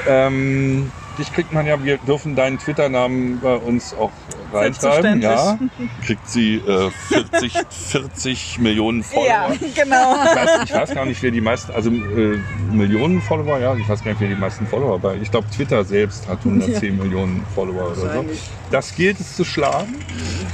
[0.07, 4.11] Ähm, dich kriegt man ja, wir dürfen deinen Twitter-Namen bei uns auch
[4.53, 5.21] reinschreiben.
[5.21, 5.57] Ja,
[6.05, 9.27] kriegt sie äh, 40, 40 Millionen Follower.
[9.27, 10.15] Ja, genau.
[10.23, 12.39] Ich weiß, ich weiß gar nicht, wer die meisten, also äh,
[12.71, 15.15] Millionen Follower, ja, ich weiß gar nicht, wer die meisten Follower bei.
[15.21, 18.25] Ich glaube, Twitter selbst hat 110 Millionen Follower oder so.
[18.71, 19.95] Das gilt es zu schlagen.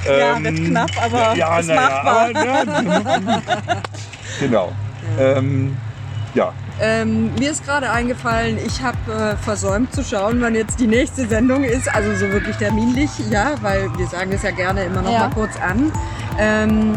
[0.06, 2.30] Ja, Ähm, wird knapp, aber ja, ist na ja, machbar.
[2.34, 3.82] aber, ja,
[4.40, 4.72] genau.
[5.20, 5.76] Ähm,
[6.34, 10.88] ja, Ähm, mir ist gerade eingefallen, ich habe äh, versäumt zu schauen, wann jetzt die
[10.88, 11.88] nächste Sendung ist.
[11.94, 15.28] Also so wirklich terminlich, ja, weil wir sagen das ja gerne immer noch Ja.
[15.28, 15.92] mal kurz an.
[16.40, 16.94] Ähm,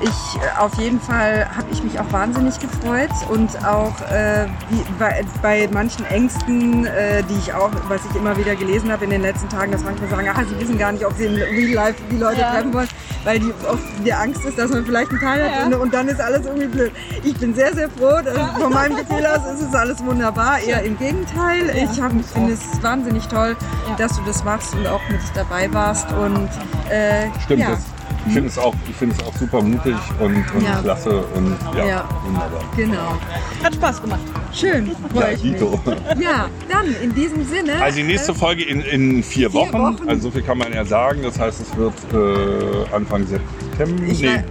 [0.00, 0.08] ich,
[0.42, 5.24] äh, auf jeden Fall habe ich mich auch wahnsinnig gefreut und auch äh, wie, bei,
[5.42, 9.22] bei manchen Ängsten, äh, die ich auch, was ich immer wieder gelesen habe in den
[9.22, 12.02] letzten Tagen, dass manchmal sagen, ah, sie wissen gar nicht, ob sie im Real Life
[12.10, 12.52] die Leute Ja.
[12.52, 12.88] treffen wollen,
[13.24, 15.66] weil die oft die Angst ist, dass man vielleicht einen Teil hat Ja.
[15.66, 16.92] und, und dann ist alles irgendwie blöd.
[17.24, 20.58] Ich bin sehr, sehr froh, dass von meinem Gefühl aus ist es alles wunderbar.
[20.60, 21.70] Eher im Gegenteil.
[21.74, 23.56] ich hab- finde es wahnsinnig toll,
[23.88, 23.96] Ja.
[23.96, 26.48] dass du das machst und auch mit dabei warst und
[26.90, 27.72] äh, stimmt ja.
[27.72, 27.97] es.
[28.28, 30.80] Ich finde es, auch- ich finde es auch super mutig und, und Ja.
[30.82, 32.08] klasse und ja, Ja.
[32.24, 32.60] wunderbar.
[32.76, 33.16] Genau.
[33.64, 34.20] Hat Spaß gemacht.
[34.52, 35.52] Schön, Ja, freue ich mich.
[35.54, 35.80] Dito.
[36.20, 37.80] Ja, dann in diesem Sinne.
[37.82, 39.72] Also die nächste Folge in, in vier, Vier Wochen.
[39.72, 40.08] Wochen.
[40.08, 41.20] Also so viel kann man ja sagen.
[41.22, 44.02] Das heißt, es wird äh, Anfang September.
[44.06, 44.44] Ich nee, wei-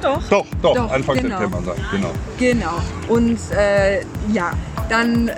[0.00, 0.22] Doch.
[0.30, 1.38] doch, doch, Doch, Anfang genau.
[1.38, 1.84] September sein.
[1.90, 2.10] Genau.
[2.38, 2.80] Genau.
[3.08, 4.00] Und äh,
[4.32, 4.52] ja,
[4.88, 5.30] dann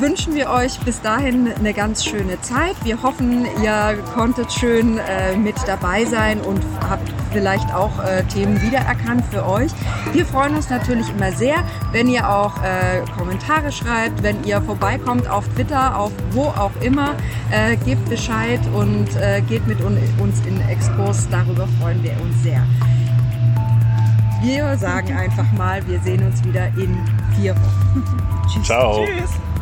[0.00, 2.76] wünschen wir euch bis dahin eine ganz schöne Zeit.
[2.84, 8.60] Wir hoffen, ihr konntet schön äh, mit dabei sein und habt vielleicht auch äh, Themen
[8.62, 9.72] wiedererkannt für euch.
[10.12, 11.56] Wir freuen uns natürlich immer sehr,
[11.92, 17.14] wenn ihr auch äh, Kommentare schreibt, wenn ihr vorbeikommt auf Twitter, auf wo auch immer.
[17.50, 21.28] Äh, gebt Bescheid und äh, geht mit un uns in Exkurs.
[21.30, 22.62] Darüber freuen wir uns sehr.
[24.42, 26.98] Wir sagen einfach mal, wir sehen uns wieder in
[27.36, 28.04] vier Wochen.
[28.52, 28.66] Tschüss.
[28.66, 29.04] Ciao.
[29.04, 29.53] Tschüss.